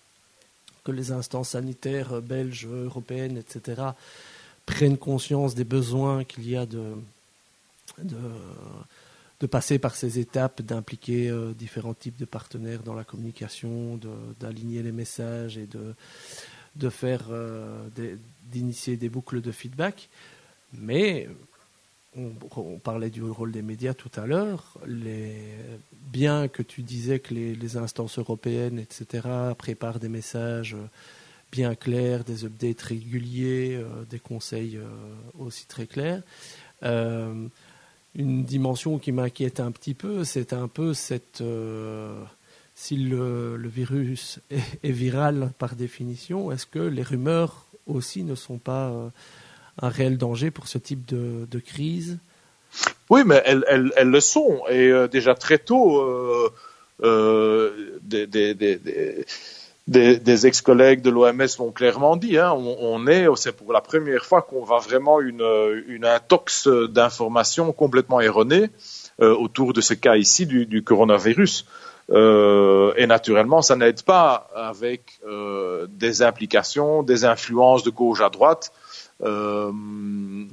[0.85, 3.81] que les instances sanitaires belges, européennes, etc.,
[4.65, 6.93] prennent conscience des besoins qu'il y a de,
[8.01, 13.99] de, passer par ces étapes, d'impliquer euh, différents types de partenaires dans la communication,
[14.39, 15.93] d'aligner les messages et de,
[16.77, 17.85] de faire, euh,
[18.49, 20.07] d'initier des boucles de feedback.
[20.73, 21.27] Mais
[22.17, 24.77] on, parlait du rôle des médias tout à l'heure.
[26.11, 30.75] Bien que tu disais que les, instances européennes, etc., préparent des messages
[31.51, 34.87] bien clairs, des updates réguliers, euh, des conseils euh,
[35.37, 36.21] aussi très clairs.
[36.83, 37.47] Euh,
[38.15, 41.43] une dimension qui m'inquiète un petit peu, c'est un peu cette.
[42.75, 49.11] si le, virus est, viral par définition, est-ce que les rumeurs aussi ne sont pas
[49.79, 52.17] un réel danger pour ce type de, crise
[53.09, 54.61] Oui, mais elles, elles, le sont.
[54.69, 56.49] Et euh, déjà très tôt, euh,
[57.03, 59.25] euh, des,
[60.47, 62.37] ex-collègues de l'OMS l'ont clairement dit.
[62.37, 65.45] Hein, on, est, c'est pour la première fois qu'on va vraiment une,
[65.87, 68.69] une intox d'informations complètement erronées
[69.19, 71.65] autour de ce cas ici du, coronavirus.
[72.09, 75.19] Et naturellement, ça n'aide pas avec
[75.89, 78.71] des implications, des influences de gauche à droite
[79.23, 79.71] euh,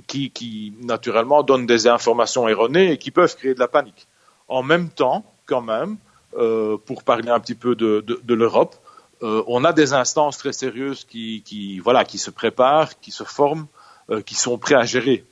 [0.07, 4.07] qui, qui, naturellement donnent des informations erronées et qui peuvent créer de la panique.
[4.49, 5.97] En même temps, quand même,
[6.37, 8.77] euh, pour parler un petit peu de, de, de l'Europe,
[9.23, 13.25] euh, on a des instances très sérieuses qui, qui, voilà, qui se préparent, qui se
[13.25, 13.67] forment,
[14.11, 15.25] euh, qui sont prêts à gérer.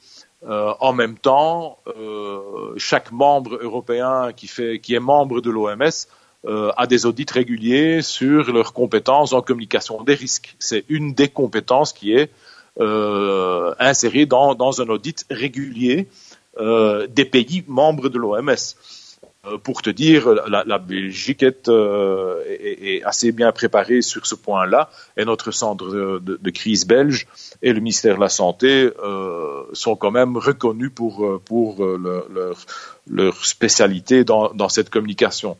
[0.46, 1.78] Euh, en même temps,
[2.76, 5.90] chaque membre européen qui, fait, qui est membre de l'OMS
[6.76, 10.54] a des audits réguliers sur leurs compétences en communication des risques.
[10.60, 12.30] C'est une des compétences qui est
[12.78, 16.08] euh, inséré dans, dans, un audit régulier
[16.58, 18.54] euh, des pays membres de l'OMS.
[19.46, 24.26] Euh, pour te dire, la, la Belgique est, euh, est, est, assez bien préparée sur
[24.26, 27.26] ce point-là, et notre centre de, de, de, crise belge
[27.62, 32.56] et le ministère de la Santé euh, sont quand même reconnus pour, pour leur, leur,
[33.06, 35.56] leur spécialité dans, dans cette communication.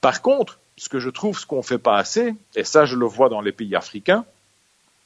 [0.00, 3.06] Par contre, ce que je trouve ce qu'on fait pas assez, et ça je le
[3.06, 4.24] vois dans les pays africains,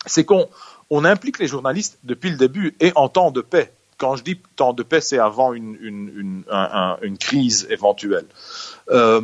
[0.06, 0.48] c'est qu'on
[0.94, 3.72] on implique les journalistes depuis le début et en temps de paix.
[3.96, 6.44] Quand je dis temps de paix, c'est avant une, une,
[7.02, 8.26] une, crise éventuelle.
[8.90, 9.22] Euh,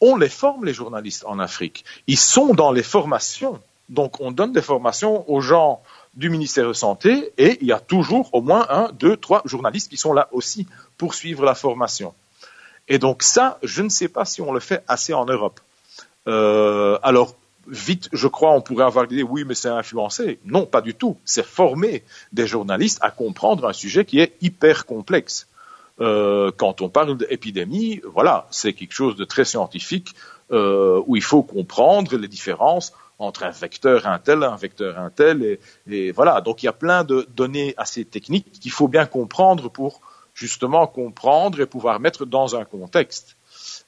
[0.00, 1.84] on les forme, les journalistes en Afrique.
[2.06, 3.60] Ils sont dans les formations.
[3.88, 5.82] Donc, on donne des formations aux gens
[6.14, 9.90] du ministère de Santé et il y a toujours au moins un, deux, trois journalistes
[9.90, 12.14] qui sont là aussi pour suivre la formation.
[12.86, 15.58] Et donc ça, je ne sais pas si on le fait assez en Europe.
[16.28, 17.34] Euh, alors,
[17.70, 20.38] vite, je crois, on pourrait avoir l'idée, oui, mais c'est influencé.
[20.44, 21.16] Non, pas du tout.
[21.24, 22.02] C'est former
[22.32, 25.48] des journalistes à comprendre un sujet qui est hyper complexe.
[26.00, 30.14] Euh, quand on parle d'épidémie, voilà, c'est quelque chose de très scientifique
[30.52, 35.10] euh, où il faut comprendre les différences entre un vecteur un tel, un vecteur un
[35.10, 35.58] tel,
[35.90, 36.40] et voilà.
[36.40, 40.00] Donc il y a plein de données assez techniques qu'il faut bien comprendre pour
[40.34, 43.37] justement comprendre et pouvoir mettre dans un contexte.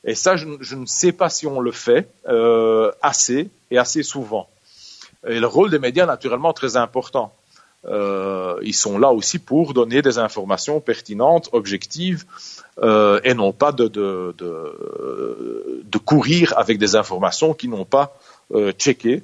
[0.04, 4.48] Et ça, je, ne sais pas si on le fait euh, assez et assez souvent.
[5.26, 7.32] Et le rôle des médias, naturellement, très important.
[7.86, 12.24] Euh, ils sont là aussi pour donner des informations pertinentes, objectives,
[12.82, 14.34] euh, et non pas de,
[16.04, 18.16] courir avec des informations qui n'ont pas
[18.78, 19.22] checké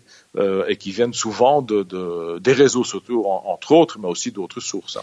[0.69, 4.99] et qui viennent souvent de, des réseaux sociaux, entre autres, mais aussi d'autres sources.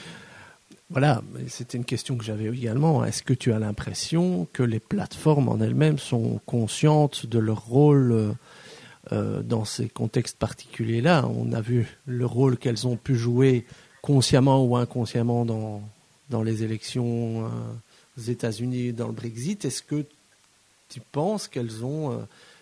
[0.94, 3.04] Voilà, c'était une question que j'avais également.
[3.04, 8.36] Est-ce que tu as l'impression que les plateformes en elles-mêmes sont conscientes de leur rôle
[9.12, 11.28] euh, dans ces contextes particuliers-là?
[11.28, 13.66] On a vu le rôle qu'elles ont pu jouer
[14.04, 17.50] consciemment ou inconsciemment dans, les élections euh,
[18.20, 19.66] aux États-Unis, dans le Brexit.
[19.66, 20.06] Est-ce que
[20.90, 22.18] tu penses qu'elles ont euh,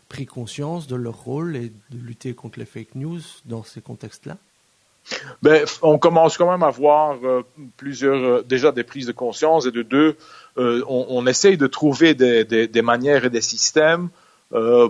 [0.07, 4.37] pris conscience de leur rôle et de lutter contre les fake news dans ces contextes-là?
[5.41, 7.43] Ben, on commence quand même à voir euh,
[7.77, 10.15] plusieurs, euh, déjà des prises de conscience et de deux,
[10.57, 14.09] euh, on, on, essaye de trouver des, des, des, manières et des systèmes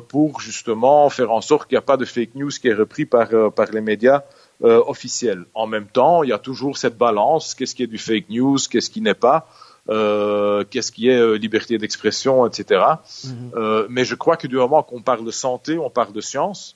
[0.10, 3.06] pour justement faire en sorte qu'il n'y a pas de fake news qui est repris
[3.06, 4.24] par, par les médias
[4.64, 5.46] officiels.
[5.54, 8.58] En même temps, il y a toujours cette balance, qu'est-ce qui est du fake news,
[8.58, 9.48] qu'est-ce qui n'est pas.
[9.86, 12.84] qu'est-ce qui est liberté d'expression, etc.
[13.06, 13.86] Mm-hmm.
[13.88, 16.76] mais je crois que du moment qu'on parle de santé, on parle de science.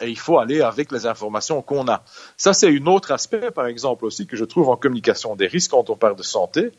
[0.00, 2.04] Et il faut aller avec les informations qu'on a.
[2.36, 5.72] Ça, c'est un autre aspect, par exemple, aussi, que je trouve en communication des risques
[5.72, 6.70] quand on parle de santé.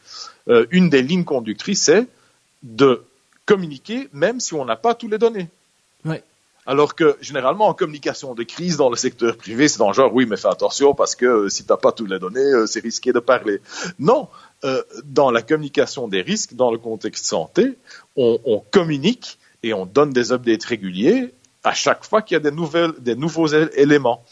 [0.47, 2.07] Euh, une des lignes conductrices, c'est
[2.63, 3.03] de
[3.45, 5.49] communiquer même si on n'a pas toutes les données.
[6.65, 10.13] Alors que généralement en communication de crise dans le secteur privé, c'est dans le genre
[10.13, 12.65] oui, mais fais attention parce que euh, si tu n'as pas toutes les données, euh,
[12.65, 13.61] c'est risqué de parler.
[13.99, 14.27] Non,
[15.05, 17.77] dans la communication des risques, dans le contexte santé,
[18.15, 21.31] on, on communique et on donne des updates réguliers
[21.67, 24.23] à chaque fois qu'il y a des, nouvelles, des nouveaux éléments.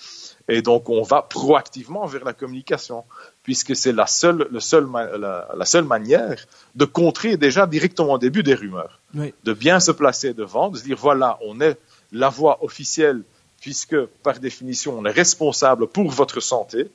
[0.48, 3.04] Et donc, on va proactivement vers la communication,
[3.44, 4.88] puisque c'est la seule, le seul,
[5.20, 9.00] la, seule manière de contrer déjà directement au début des rumeurs.
[9.14, 11.78] De bien se placer devant, de se dire, voilà, on est
[12.12, 13.24] la voix officielle,
[13.60, 16.90] puisque par définition, on est responsable pour votre santé.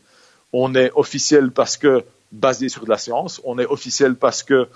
[0.53, 3.41] On est officiel parce que basé sur de la science.
[3.45, 4.68] On est officiel parce que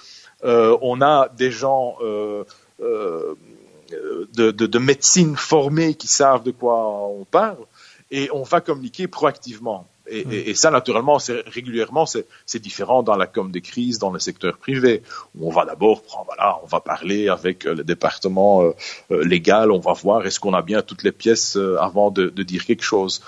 [0.44, 2.44] euh, on a des gens euh,
[2.80, 3.34] euh,
[3.90, 7.64] de, de, médecine formée qui savent de quoi on parle,
[8.10, 9.88] et on va communiquer proactivement.
[10.06, 15.02] Et, ça, naturellement, régulièrement, c'est différent dans la com de crise, dans le secteur privé,
[15.34, 18.72] où on va d'abord prendre, voilà, on va parler avec euh, le département euh,
[19.10, 22.66] euh, légal, on va voir est-ce qu'on a bien toutes les pièces avant de, dire
[22.66, 23.22] quelque chose.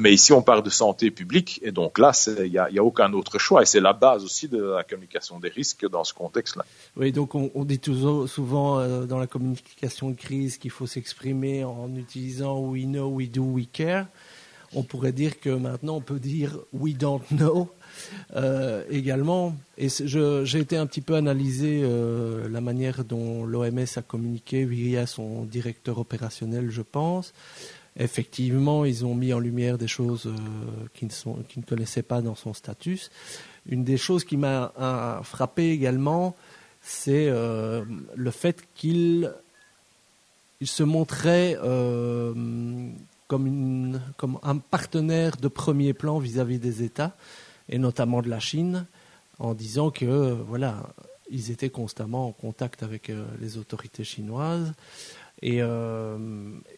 [0.00, 3.12] mais ici, on parle de santé publique, et donc là, il n'y a, a, aucun
[3.12, 6.64] autre choix, et c'est la base aussi de la communication des risques dans ce contexte-là.
[6.96, 11.62] Oui, donc on, on dit toujours, souvent dans la communication de crise qu'il faut s'exprimer
[11.62, 14.06] en utilisant we know, we do, we care
[14.74, 17.70] on pourrait dire que maintenant on peut dire we don't know
[18.34, 19.54] euh, également.
[19.78, 25.06] Et j'ai été un petit peu analysé euh, la manière dont l'OMS a communiqué via
[25.06, 27.32] son directeur opérationnel, je pense.
[27.98, 32.54] Effectivement, ils ont mis en lumière des choses euh, qui, ne connaissaient pas dans son
[32.54, 33.00] statut.
[33.66, 36.34] Une des choses qui m'a frappé également,
[36.80, 39.30] c'est le fait qu'il
[40.60, 41.56] il se montrait
[43.38, 47.16] comme, un partenaire de premier plan vis-à-vis des États,
[47.68, 48.86] et notamment de la Chine,
[49.38, 50.82] en disant que voilà,
[51.30, 54.72] ils étaient constamment en contact avec euh, les autorités chinoises.
[55.44, 56.18] Euh,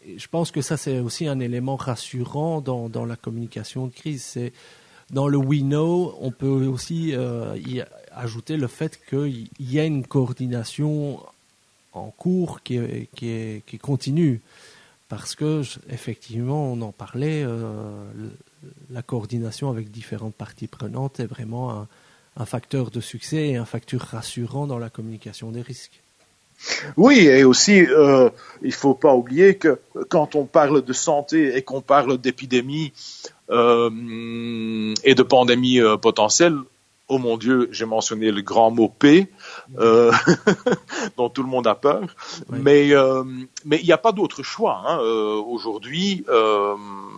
[0.07, 4.23] et, je pense que ça, c'est aussi un élément rassurant dans, la communication de crise.
[4.23, 4.53] C'est
[5.11, 7.83] dans le we know, on peut aussi euh, y
[8.13, 11.21] ajouter le fait qu'il y a une coordination
[11.93, 12.81] en cours qui,
[13.15, 14.41] qui, est, qui continue
[15.09, 18.05] parce que effectivement, on en parlait, euh,
[18.91, 21.87] la coordination avec différentes parties prenantes est vraiment
[22.37, 26.01] un, facteur de succès et un facteur rassurant dans la communication des risques.
[26.97, 28.31] Oui, et aussi, euh,
[28.63, 29.79] il ne faut pas oublier que
[30.09, 32.93] quand on parle de santé et qu'on parle d'épidémie
[33.51, 36.57] euh, et de pandémie potentielle,
[37.09, 39.29] oh mon Dieu, j'ai mentionné le grand mot P,
[39.79, 40.13] euh,
[41.17, 42.03] dont tout le monde a peur.
[42.49, 43.25] Mais euh,
[43.65, 44.83] mais il n'y a pas d'autre choix.
[44.87, 44.99] Hein.
[45.01, 46.25] Euh, aujourd'hui,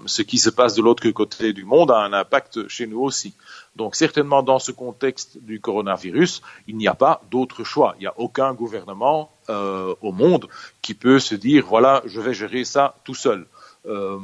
[0.07, 3.34] ce qui se passe de l'autre côté du monde a un impact chez nous aussi.
[3.74, 7.94] Donc certainement dans ce contexte du coronavirus, il n'y a pas d'autre choix.
[7.99, 10.49] Il n'y a aucun gouvernement au monde
[10.82, 13.47] qui peut se dire voilà, je vais gérer ça tout seul.
[13.87, 14.18] Euh,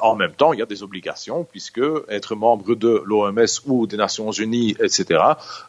[0.00, 3.96] en même temps, il y a des obligations puisque être membre de l'OMS ou des
[3.96, 5.20] Nations Unies, etc.,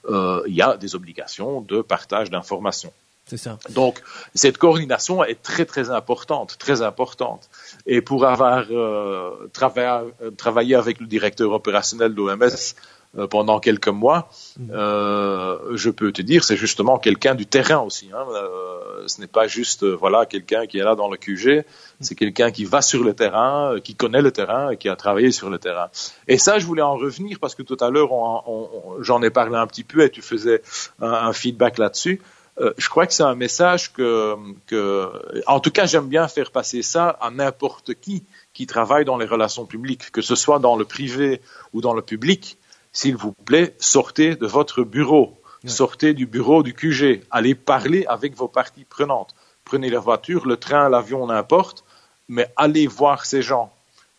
[0.10, 2.94] euh, il y a des obligations de partage d'informations.
[3.26, 3.60] C'est ça.
[3.70, 4.02] Donc,
[4.34, 7.48] cette coordination est très, très importante, très importante.
[7.86, 12.74] Et pour avoir euh, travaillé avec le directeur opérationnel de l'OMS
[13.30, 14.72] pendant quelques mois, mm.
[14.72, 18.10] euh, je peux te dire, c'est justement quelqu'un du terrain aussi.
[18.14, 18.24] Hein.
[18.32, 21.66] Euh, ce n'est pas juste voilà quelqu'un qui est là dans le QG,
[22.02, 25.32] c'est quelqu'un qui va sur le terrain, qui connaît le terrain et qui a travaillé
[25.32, 25.90] sur le terrain.
[26.28, 28.12] Et ça, je voulais en revenir parce que tout à l'heure,
[29.00, 30.62] j'en ai parlé un petit peu et tu faisais
[31.02, 32.22] un, feedback là-dessus.
[32.60, 34.36] euh, je crois que c'est un message que,
[34.68, 35.10] que,
[35.48, 39.26] en tout cas, j'aime bien faire passer ça à n'importe qui qui travaille dans les
[39.26, 41.42] relations publiques, que ce soit dans le privé
[41.74, 42.59] ou dans le public.
[42.92, 48.36] S'il vous plaît, sortez de votre bureau, sortez du bureau du QG, allez parler avec
[48.36, 49.36] vos parties prenantes.
[49.64, 51.84] Prenez la voiture, le train, l'avion, n'importe,
[52.28, 53.72] mais allez voir ces gens.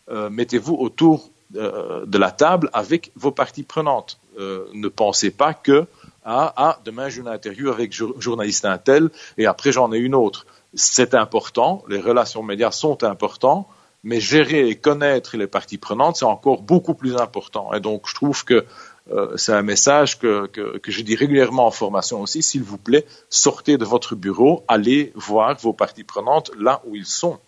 [0.09, 4.19] Euh, mettez-vous autour euh, de la table avec vos parties prenantes.
[4.39, 5.85] Euh, ne pensez pas que
[6.23, 10.15] ah, ah, demain j'ai une interview avec journaliste un tel et après j'en ai une
[10.15, 10.45] autre.
[10.73, 13.67] C'est important, les relations médias sont importants,
[14.03, 17.73] mais gérer et connaître les parties prenantes, c'est encore beaucoup plus important.
[17.73, 18.65] Et donc je trouve que
[19.11, 22.77] euh, c'est un message que, que, que, je dis régulièrement en formation aussi, s'il vous
[22.77, 27.39] plaît, sortez de votre bureau, allez voir vos parties prenantes là où ils sont.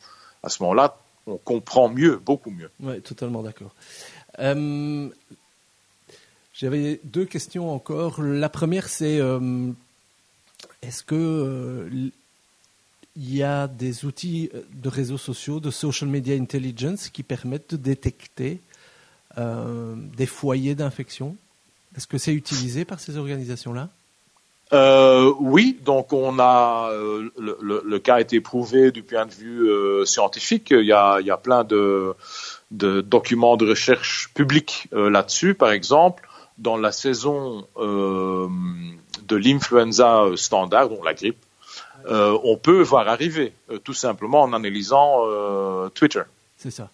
[0.42, 0.98] À ce moment-là,
[1.28, 2.70] on comprend mieux, beaucoup mieux.
[2.80, 3.74] Oui, totalement d'accord.
[4.40, 5.10] Euh,
[6.54, 8.22] j'avais deux questions encore.
[8.22, 9.72] La première, c'est euh,
[10.82, 11.90] est-ce que
[13.16, 17.78] il y a des outils de réseaux sociaux, de social media intelligence, qui permettent de
[17.78, 18.60] détecter
[19.38, 21.36] des foyers d'infection.
[21.96, 23.90] Est-ce que c'est utilisé par ces organisations-là?
[25.40, 26.92] Oui, donc on a
[27.38, 30.70] le, cas a été prouvé du point de vue scientifique.
[30.72, 32.14] Il y a, il y a plein de,
[32.72, 38.48] de documents de recherche publics là-dessus, par exemple dans la saison euh,
[39.28, 41.38] de l'influenza standard, donc la grippe,
[42.06, 45.22] euh, on peut voir arriver, euh, tout simplement en analysant
[45.94, 46.24] Twitter.
[46.58, 46.90] C'est ça.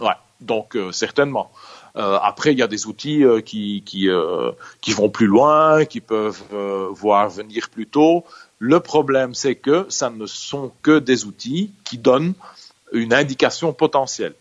[0.00, 1.50] Ouais, donc certainement.
[1.94, 4.08] après, il y a des outils qui, qui,
[4.80, 6.42] qui vont plus loin, qui peuvent
[6.92, 8.24] voir venir plus tôt.
[8.58, 12.34] Le problème, c'est que ça ne sont que des outils qui donnent
[12.92, 14.34] une indication potentielle.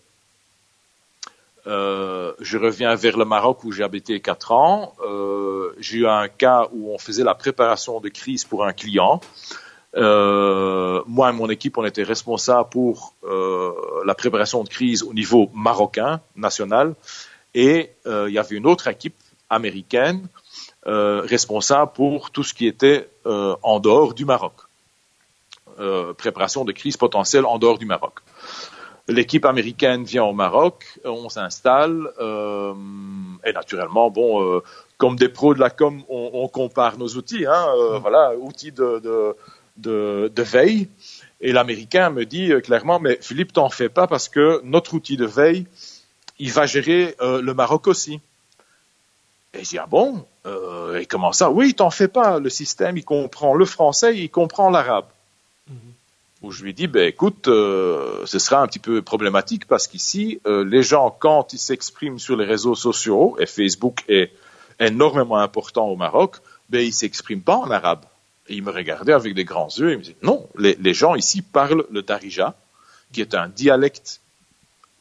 [1.68, 4.94] Euh, je reviens vers le Maroc où j'ai habité quatre ans.
[5.06, 9.22] Euh, j'ai eu un cas où on faisait la préparation de crise pour un client.
[9.96, 13.72] Euh, moi et mon équipe, on était responsables pour euh,
[14.06, 16.96] la préparation de crise au niveau marocain, national.
[17.54, 19.16] Et euh, il y avait une autre équipe
[19.50, 20.28] américaine
[20.84, 24.54] responsable pour tout ce qui était en dehors du Maroc.
[26.18, 28.22] préparation de crise potentielle en dehors du Maroc.
[29.08, 32.74] L'équipe américaine vient au Maroc, on s'installe, euh,
[33.44, 34.64] et naturellement, bon, euh,
[34.98, 38.02] comme des pros de la com, on, compare nos outils, hein, euh, mm.
[38.02, 39.36] voilà, outils de, de,
[40.42, 40.88] veille.
[41.40, 45.26] Et l'américain me dit clairement, mais Philippe, t'en fais pas parce que notre outil de
[45.26, 45.66] veille,
[46.40, 48.20] il va gérer le Maroc aussi.
[49.54, 50.26] Et je dis, ah bon
[51.00, 51.50] Et comment ça?
[51.50, 52.40] Oui, t'en fais pas.
[52.40, 55.06] Le système, il comprend le français, il comprend l'arabe.
[56.42, 60.42] Où je lui dis, ben écoute, euh, ce sera un petit peu problématique parce qu'ici,
[60.48, 64.32] euh, les gens, quand ils s'expriment sur les réseaux sociaux, et Facebook est
[64.80, 66.38] énormément important au Maroc,
[66.70, 68.06] ben ils s'expriment pas en arabe.
[68.48, 70.94] Et il me regardait avec des grands yeux et il me dit, non, les, les
[70.94, 72.56] gens ici parlent le darija,
[73.14, 74.22] qui est un dialecte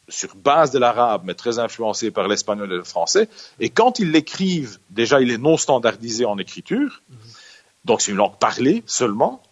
[0.09, 3.29] sur base de l'arabe, mais très influencé par l'espagnol et le français.
[3.61, 7.03] Et quand ils l'écrivent, déjà, il est non standardisé en écriture.
[7.09, 7.17] Mhm.
[7.85, 9.43] Donc, c'est une langue parlée seulement.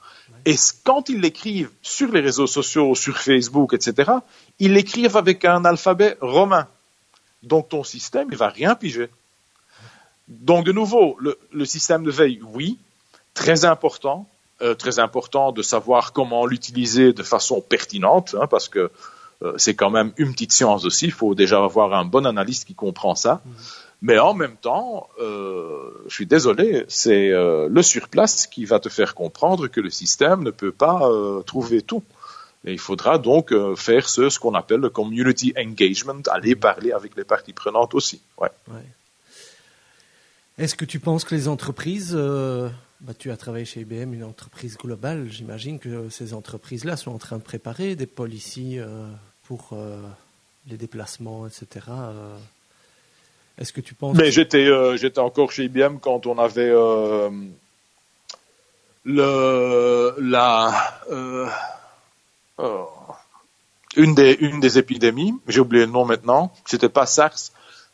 [0.45, 4.13] Et quand ils l'écrivent sur les réseaux sociaux, sur Facebook, etc.,
[4.59, 6.67] ils l'écrivent avec un alphabet romain.
[7.43, 9.11] Donc ton système, il va rien piger.
[10.27, 12.79] Donc de nouveau, le, système de veille, oui,
[13.43, 14.19] très important,
[14.61, 18.91] euh, très important de savoir comment l'utiliser de façon pertinente, hein, parce que
[19.43, 21.05] euh, c'est quand même une petite science aussi.
[21.07, 23.35] Il faut déjà avoir un bon analyste qui comprend ça.
[23.35, 23.51] Mmh.
[24.01, 28.89] Mais en même temps, euh, je suis désolé, c'est euh, le surplace qui va te
[28.89, 32.05] faire comprendre que le système ne peut pas euh, trouver tout.
[32.65, 36.93] Et il faudra donc euh, faire ce, ce qu'on appelle le community engagement, aller parler
[36.93, 38.21] avec les parties prenantes aussi.
[38.41, 38.51] Ouais.
[38.69, 38.89] ouais.
[40.59, 42.69] Est-ce que tu penses que les entreprises, euh,
[43.01, 47.19] bah, tu as travaillé chez IBM, une entreprise globale, j'imagine que ces entreprises-là sont en
[47.19, 48.79] train de préparer des policies
[49.45, 49.77] pour
[50.67, 51.81] les déplacements, etc.
[53.59, 57.29] Est-ce que tu penses Mais j'étais euh, j'étais encore chez IBM quand on avait euh,
[59.05, 60.73] le la
[61.11, 61.47] euh,
[63.97, 65.35] une des une des épidémies.
[65.49, 66.53] J'ai oublié le nom maintenant.
[66.67, 67.51] C'était pas SARS,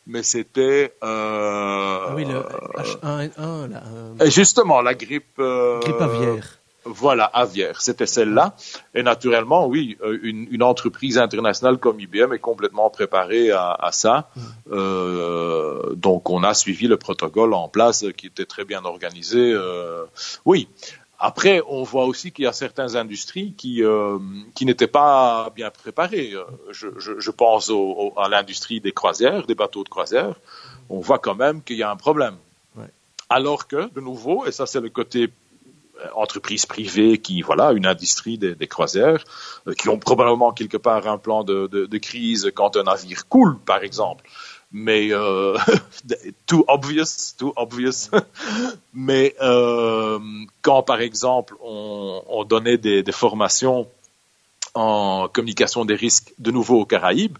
[0.07, 2.41] mais c'était ah oui le
[2.77, 6.59] H1N1 justement la grippe grippe aviaire.
[6.87, 8.55] Voilà, aviaire, c'était celle-là.
[8.93, 13.91] Et naturellement, oui, euh, une, une, entreprise internationale comme IBM est complètement préparée à, à
[13.91, 14.29] ça.
[14.35, 14.41] Mm.
[14.71, 19.51] Euh, donc, on a suivi le protocole en place qui était très bien organisé.
[19.51, 20.03] Euh,
[20.45, 20.67] oui.
[21.19, 24.19] Après, on voit aussi qu'il y a certaines industries qui euh,
[24.53, 26.33] qui n'étaient pas bien préparées.
[26.71, 30.35] Je, je, je pense au, à l'industrie des croisières, des bateaux de croisière.
[30.89, 32.35] On voit quand même qu'il y a un problème.
[32.75, 32.89] Ouais.
[33.29, 35.29] Alors que, de nouveau, et ça c'est le côté
[36.15, 39.23] entreprises privées qui, voilà, une industrie des, des croisières,
[39.67, 43.27] euh, qui ont probablement quelque part un plan de, de, de, crise quand un navire
[43.27, 44.23] coule, par exemple.
[44.77, 45.57] Mais euh,
[46.47, 48.11] too obvious, too obvious.
[48.93, 50.19] Mais euh,
[50.61, 53.87] quand, par exemple, on, on donnait des, formations
[54.73, 57.37] en communication des risques de nouveau aux Caraïbes,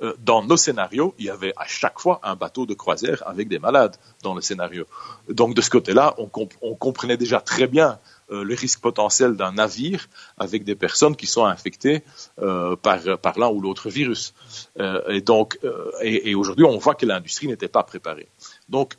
[0.00, 3.48] euh, dans nos scénarios, il y avait à chaque fois un bateau de croisière avec
[3.48, 4.86] des malades dans le scénario.
[5.28, 7.98] Donc de ce côté-là, on, comprenait déjà très bien
[8.30, 12.02] euh, le risque potentiel d'un navire avec des personnes qui sont infectées
[12.40, 14.34] euh, par, l'un ou l'autre virus.
[14.78, 15.58] Euh, et donc,
[16.02, 18.28] et, aujourd'hui, on voit que l'industrie n'était pas préparée.
[18.68, 18.94] Donc,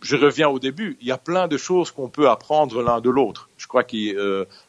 [0.00, 3.08] je reviens au début, il y a plein de choses qu'on peut apprendre l'un de
[3.08, 3.48] l'autre.
[3.56, 3.96] Je crois qu'à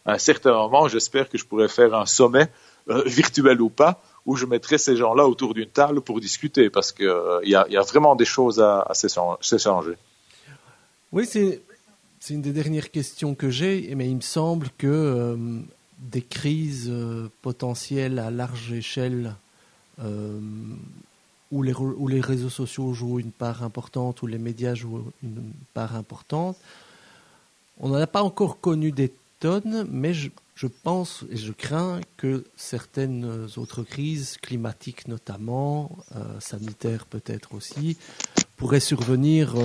[0.05, 2.49] un certain moment, j'espère que je pourrais faire un sommet,
[2.87, 7.07] virtuel ou pas, où je mettrai ces gens-là autour d'une table pour discuter, parce qu'il
[7.07, 9.95] euh, y, a, vraiment des choses à, à s'échanger.
[11.11, 11.61] Oui, c'est
[12.33, 15.37] une des dernières questions que j'ai, mais il me semble que euh,
[15.99, 19.35] des crises euh, potentielles à large échelle,
[20.01, 20.39] euh,
[21.51, 26.57] où, les, réseaux sociaux jouent une part importante, où les médias jouent une part importante,
[27.79, 32.01] on n'en a pas encore connu des tonnes, mais je, je pense et je crains
[32.17, 35.91] que certaines autres crises, climatiques notamment,
[36.39, 37.97] sanitaires peut-être aussi,
[38.57, 39.55] pourraient survenir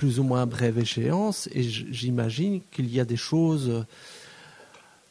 [0.00, 1.46] plus ou moins brève échéance.
[1.52, 3.84] Et j'imagine qu'il y a des choses,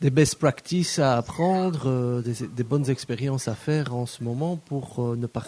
[0.01, 4.99] des best practices à apprendre, euh, des, bonnes expériences à faire en ce moment pour
[4.99, 5.45] euh, ne pas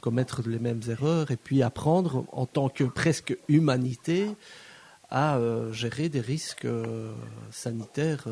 [0.00, 4.28] commettre les mêmes erreurs et puis apprendre en tant que presque humanité
[5.10, 6.68] à euh, gérer des risques
[7.50, 8.26] sanitaires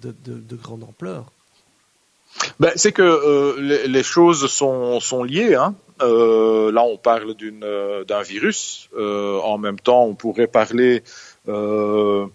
[0.00, 1.30] de, grande ampleur
[2.60, 5.54] ben, C'est que euh, les, choses sont, liées.
[5.54, 5.74] Hein.
[6.02, 8.88] Euh, là, on parle d'un virus.
[8.96, 11.02] en même temps, on pourrait parler
[11.46, 12.30] d'un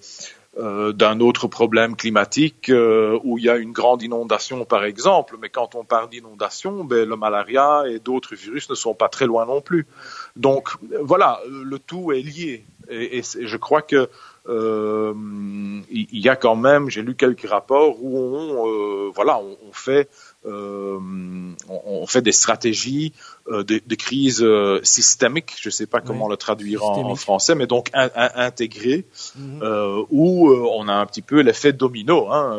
[1.20, 2.72] autre problème climatique
[3.24, 5.38] où il y a une grande inondation, par exemple.
[5.42, 9.26] Mais quand on parle d'inondation, ben, le malaria et d'autres virus ne sont pas très
[9.26, 9.88] loin non plus.
[10.36, 10.70] Donc,
[11.02, 12.66] voilà, le tout est lié.
[12.90, 14.10] Et, je crois que
[14.50, 15.14] euh,
[15.90, 19.72] il y a quand même, j'ai lu quelques rapports où on, euh, voilà, on, on
[19.72, 20.10] fait,
[20.46, 21.00] euh,
[21.70, 23.14] on, on, fait des stratégies
[23.48, 27.12] euh, de, de, crise euh, systémique, je ne sais pas comment oui, le traduire en,
[27.12, 29.06] en, français, mais donc in, in, intégré,
[29.38, 30.06] mm -hmm.
[30.12, 32.30] où on a un petit peu l'effet domino.
[32.30, 32.58] Hein,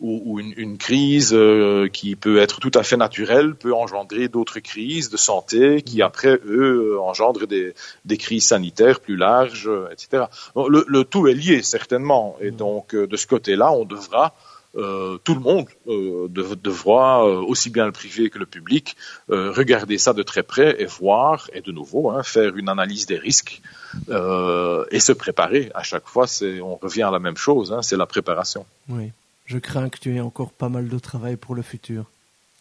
[0.00, 4.28] ou, ou une, une, crise euh, qui peut être tout à fait naturelle peut engendrer
[4.28, 7.74] d'autres crises de santé qui après eux engendrent des,
[8.04, 10.24] des crises sanitaires plus larges, etc.
[10.54, 14.34] Donc, le, le, tout est lié certainement et donc euh, de ce côté-là on devra
[14.76, 18.94] euh, tout le monde euh, devra, aussi bien le privé que le public,
[19.30, 23.16] regarder ça de très près et voir, et de nouveau, hein, faire une analyse des
[23.16, 23.62] risques
[24.10, 25.70] et se préparer.
[25.74, 26.26] À chaque fois,
[26.62, 28.66] on revient à la même chose, hein, c'est la préparation.
[28.90, 29.12] Oui
[29.46, 32.04] je crains que tu aies encore pas mal de travail pour le futur.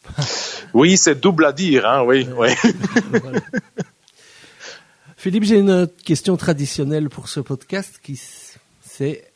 [0.74, 2.28] oui, c'est double à dire, hein, oui.
[2.38, 2.50] oui.
[3.22, 3.40] voilà.
[5.18, 8.22] Philippe, j'ai une question traditionnelle pour ce podcast qui
[8.82, 9.32] c'est,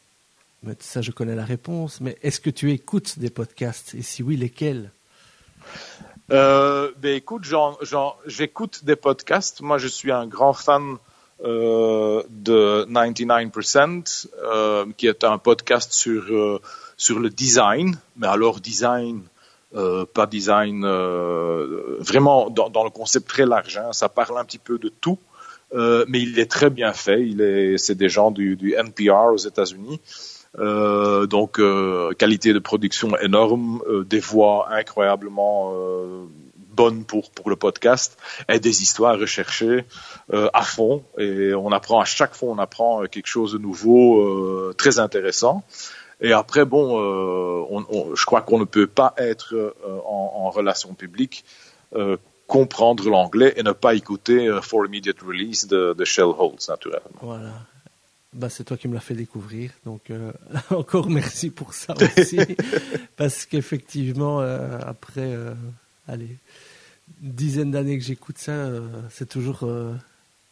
[0.80, 3.96] ça je connais la réponse, mais est-ce que tu écoutes des podcasts?
[3.96, 4.92] Et si oui, lesquels?
[6.32, 7.44] Euh, ben écoute,
[8.28, 9.62] j'écoute des podcasts.
[9.62, 10.98] Moi, je suis un grand fan
[11.44, 16.62] euh, de 99%, euh, qui est un podcast sur
[17.00, 19.24] sur le design, mais alors design,
[19.74, 23.78] euh, pas design, euh, vraiment dans, dans, le concept très large.
[23.78, 25.18] Hein, ça parle un petit peu de tout,
[25.74, 27.26] euh, mais il est très bien fait.
[27.26, 30.00] Il est, c'est des gens du, du NPR aux États-Unis.
[30.58, 35.74] Euh, donc euh, qualité de production énorme, euh, des voix incroyablement
[36.74, 39.84] bonnes pour pour le podcast et des histoires recherchées
[40.32, 44.98] à fond et on apprend à chaque fois on apprend quelque chose de nouveau très
[44.98, 45.64] intéressant.
[46.22, 49.74] Et après, bon, euh, on, on, je crois qu'on ne peut pas être euh,
[50.06, 51.46] en, en, relation publique,
[51.96, 52.18] euh,
[52.48, 57.20] comprendre l'anglais et ne pas écouter euh, For Immediate Release de, de Shell Holtz, naturellement.
[57.22, 57.54] Voilà.
[58.34, 60.32] Bah, c'est toi qui me l'as fait découvrir, donc euh,
[60.70, 62.40] encore merci pour ça aussi,
[63.16, 65.36] parce qu'effectivement, euh, après,
[66.08, 66.38] allez,
[67.24, 68.70] une dizaine d'années que j'écoute ça,
[69.10, 69.68] c'est toujours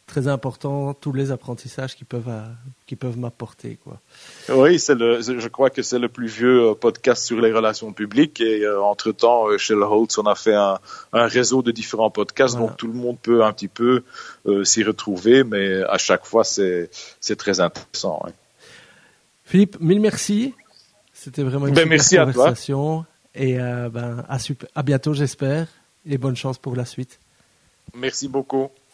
[0.08, 2.46] très important tous les apprentissages qui peuvent à,
[2.86, 4.00] qui peuvent m'apporter quoi.
[4.48, 8.40] Oui, c'est le je crois que c'est le plus vieux podcast sur les relations publiques
[8.40, 10.78] et euh, entre-temps chez le Holtz on a fait un,
[11.12, 12.70] un réseau de différents podcasts voilà.
[12.70, 14.02] donc tout le monde peut un petit peu
[14.46, 16.90] euh, s'y retrouver mais à chaque fois c'est
[17.20, 18.22] c'est très intéressant.
[19.44, 20.54] Philippe, mille merci.
[21.12, 23.42] C'était vraiment une ben, merci conversation à toi.
[23.42, 25.68] et euh, ben à, super, à bientôt j'espère
[26.06, 27.18] et bonne chance pour la suite.
[27.94, 28.68] Merci beaucoup.